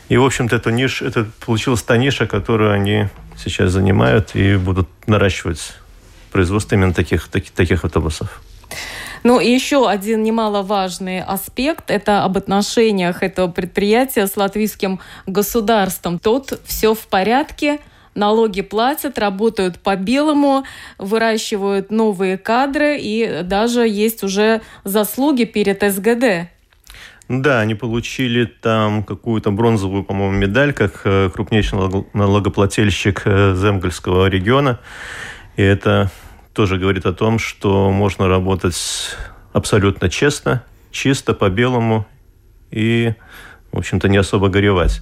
И, 0.10 0.18
в 0.18 0.24
общем-то, 0.24 0.56
эту 0.56 0.70
нишу, 0.70 1.06
это 1.06 1.28
получилась 1.46 1.82
та 1.82 1.98
ниша, 1.98 2.28
которую 2.28 2.72
они 2.72 3.08
сейчас 3.38 3.72
занимают 3.72 4.36
и 4.36 4.56
будут 4.56 4.88
наращивать 5.08 5.74
производство 6.32 6.76
именно 6.76 6.94
таких, 6.94 7.28
таких, 7.28 7.52
таких 7.52 7.86
автобусов. 7.86 8.42
Ну 9.24 9.40
и 9.40 9.50
еще 9.50 9.90
один 9.90 10.22
немаловажный 10.22 11.24
аспект– 11.24 11.86
это 11.90 12.24
об 12.24 12.38
отношениях 12.38 13.24
этого 13.24 13.48
предприятия 13.48 14.28
с 14.28 14.38
латвийским 14.38 15.00
государством. 15.26 16.20
Тут 16.20 16.60
все 16.66 16.94
в 16.94 17.08
порядке, 17.08 17.80
налоги 18.16 18.62
платят, 18.62 19.20
работают 19.20 19.80
по-белому, 19.80 20.64
выращивают 20.98 21.92
новые 21.92 22.38
кадры 22.38 22.98
и 23.00 23.42
даже 23.44 23.88
есть 23.88 24.24
уже 24.24 24.62
заслуги 24.84 25.44
перед 25.44 25.82
СГД. 25.84 26.50
Да, 27.28 27.60
они 27.60 27.74
получили 27.74 28.46
там 28.46 29.04
какую-то 29.04 29.52
бронзовую, 29.52 30.04
по-моему, 30.04 30.34
медаль, 30.38 30.74
как 30.74 31.02
э, 31.06 31.30
крупнейший 31.34 31.80
налогоплательщик 32.14 33.24
э, 33.26 33.56
Земгольского 33.56 34.28
региона. 34.28 34.80
И 35.56 35.64
это 35.64 36.12
тоже 36.54 36.78
говорит 36.78 37.06
о 37.08 37.14
том, 37.14 37.40
что 37.40 37.90
можно 37.90 38.28
работать 38.28 38.76
абсолютно 39.54 40.08
честно, 40.08 40.64
чисто, 40.92 41.34
по-белому 41.34 42.06
и, 42.70 43.16
в 43.72 43.78
общем-то, 43.80 44.08
не 44.08 44.18
особо 44.18 44.50
горевать. 44.50 45.02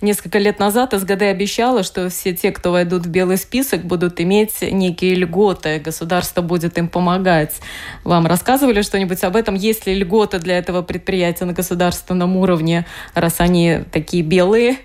Несколько 0.00 0.38
лет 0.38 0.58
назад 0.58 0.94
СГД 0.98 1.22
обещала, 1.22 1.82
что 1.82 2.08
все 2.08 2.32
те, 2.32 2.52
кто 2.52 2.72
войдут 2.72 3.04
в 3.04 3.10
белый 3.10 3.36
список, 3.36 3.82
будут 3.84 4.18
иметь 4.20 4.62
некие 4.62 5.14
льготы, 5.14 5.78
государство 5.78 6.40
будет 6.40 6.78
им 6.78 6.88
помогать. 6.88 7.60
Вам 8.02 8.26
рассказывали 8.26 8.80
что-нибудь 8.80 9.22
об 9.24 9.36
этом? 9.36 9.56
Есть 9.56 9.86
ли 9.86 9.94
льготы 9.94 10.38
для 10.38 10.56
этого 10.56 10.80
предприятия 10.80 11.44
на 11.44 11.52
государственном 11.52 12.36
уровне, 12.36 12.86
раз 13.14 13.40
они 13.40 13.80
такие 13.92 14.22
белые 14.22 14.78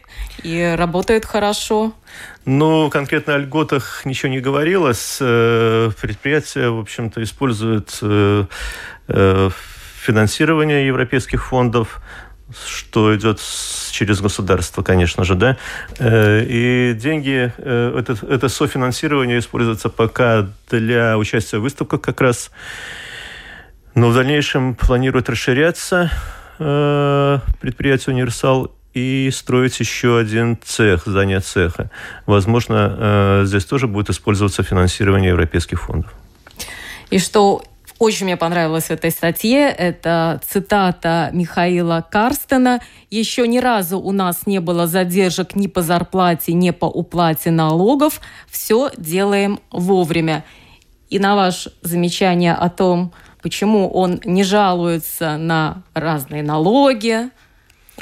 и 0.44 0.76
работают 0.78 1.24
хорошо? 1.24 1.94
Ну, 2.44 2.90
конкретно 2.90 3.36
о 3.36 3.38
льготах 3.38 4.02
ничего 4.04 4.30
не 4.30 4.42
говорилось. 4.42 5.18
Э, 5.22 5.92
предприятие, 6.02 6.72
в 6.72 6.80
общем-то, 6.80 7.24
использует 7.24 7.98
э, 8.02 8.46
э, 9.08 9.50
финансирование 10.06 10.86
европейских 10.86 11.46
фондов, 11.46 12.02
что 12.68 13.16
идет 13.16 13.40
через 13.92 14.22
государство, 14.22 14.84
конечно 14.84 15.24
же, 15.24 15.36
да. 15.36 15.58
И 16.00 16.96
деньги, 17.00 17.52
это, 17.58 18.18
это 18.28 18.50
софинансирование 18.50 19.40
используется 19.40 19.90
пока 19.90 20.48
для 20.70 21.18
участия 21.18 21.58
в 21.58 21.62
выставках 21.62 22.02
как 22.02 22.22
раз. 22.22 22.52
Но 23.94 24.10
в 24.10 24.14
дальнейшем 24.14 24.76
планирует 24.76 25.30
расширяться 25.30 26.12
предприятие 26.58 28.14
«Универсал» 28.14 28.72
и 28.96 29.30
строить 29.32 29.80
еще 29.80 30.18
один 30.18 30.58
цех, 30.64 31.04
здание 31.06 31.42
цеха. 31.42 31.92
Возможно, 32.26 32.96
э, 32.98 33.44
здесь 33.46 33.66
тоже 33.66 33.88
будет 33.88 34.10
использоваться 34.10 34.64
финансирование 34.64 35.32
европейских 35.32 35.82
фондов. 35.82 36.14
И 37.10 37.20
что 37.20 37.62
очень 37.98 38.26
мне 38.26 38.38
понравилось 38.38 38.86
в 38.86 38.92
этой 38.92 39.12
статье, 39.12 39.70
это 39.70 40.42
цитата 40.48 41.30
Михаила 41.32 42.06
Карстена. 42.10 42.82
«Еще 43.10 43.48
ни 43.48 43.60
разу 43.60 44.00
у 44.00 44.12
нас 44.12 44.46
не 44.46 44.60
было 44.60 44.86
задержек 44.86 45.56
ни 45.56 45.68
по 45.68 45.82
зарплате, 45.82 46.54
ни 46.54 46.72
по 46.72 46.86
уплате 46.86 47.52
налогов. 47.52 48.20
Все 48.50 48.92
делаем 48.98 49.60
вовремя». 49.72 50.44
И 51.10 51.20
на 51.20 51.36
ваше 51.36 51.72
замечание 51.82 52.54
о 52.54 52.70
том, 52.70 53.14
почему 53.42 53.90
он 53.90 54.20
не 54.26 54.44
жалуется 54.44 55.38
на 55.38 55.84
разные 55.94 56.44
налоги, 56.44 57.30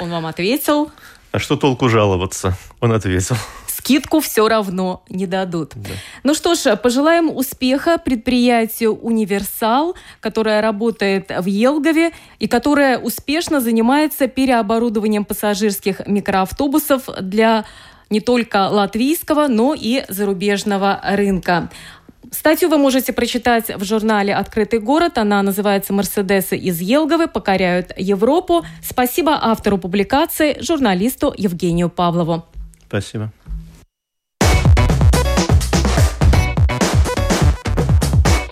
он 0.00 0.10
вам 0.10 0.26
ответил. 0.26 0.90
А 1.30 1.38
что 1.38 1.56
толку 1.56 1.88
жаловаться? 1.88 2.56
Он 2.80 2.92
ответил 2.92 3.36
скидку 3.84 4.20
все 4.20 4.48
равно 4.48 5.02
не 5.10 5.26
дадут. 5.26 5.72
Да. 5.74 5.90
Ну 6.22 6.34
что 6.34 6.54
ж, 6.54 6.76
пожелаем 6.76 7.28
успеха 7.28 7.98
предприятию 7.98 8.94
«Универсал», 8.94 9.94
которое 10.20 10.62
работает 10.62 11.30
в 11.38 11.46
Елгове 11.46 12.12
и 12.38 12.48
которое 12.48 12.98
успешно 12.98 13.60
занимается 13.60 14.26
переоборудованием 14.26 15.24
пассажирских 15.24 16.06
микроавтобусов 16.06 17.08
для 17.20 17.66
не 18.08 18.20
только 18.20 18.68
латвийского, 18.68 19.48
но 19.48 19.74
и 19.74 20.04
зарубежного 20.08 21.00
рынка. 21.02 21.68
Статью 22.30 22.70
вы 22.70 22.78
можете 22.78 23.12
прочитать 23.12 23.68
в 23.76 23.84
журнале 23.84 24.34
«Открытый 24.34 24.78
город». 24.78 25.18
Она 25.18 25.42
называется 25.42 25.92
«Мерседесы 25.92 26.56
из 26.56 26.80
Елговы 26.80 27.28
покоряют 27.28 27.92
Европу». 27.98 28.64
Спасибо 28.82 29.38
автору 29.40 29.76
публикации, 29.76 30.56
журналисту 30.60 31.34
Евгению 31.36 31.90
Павлову. 31.90 32.44
Спасибо. 32.88 33.30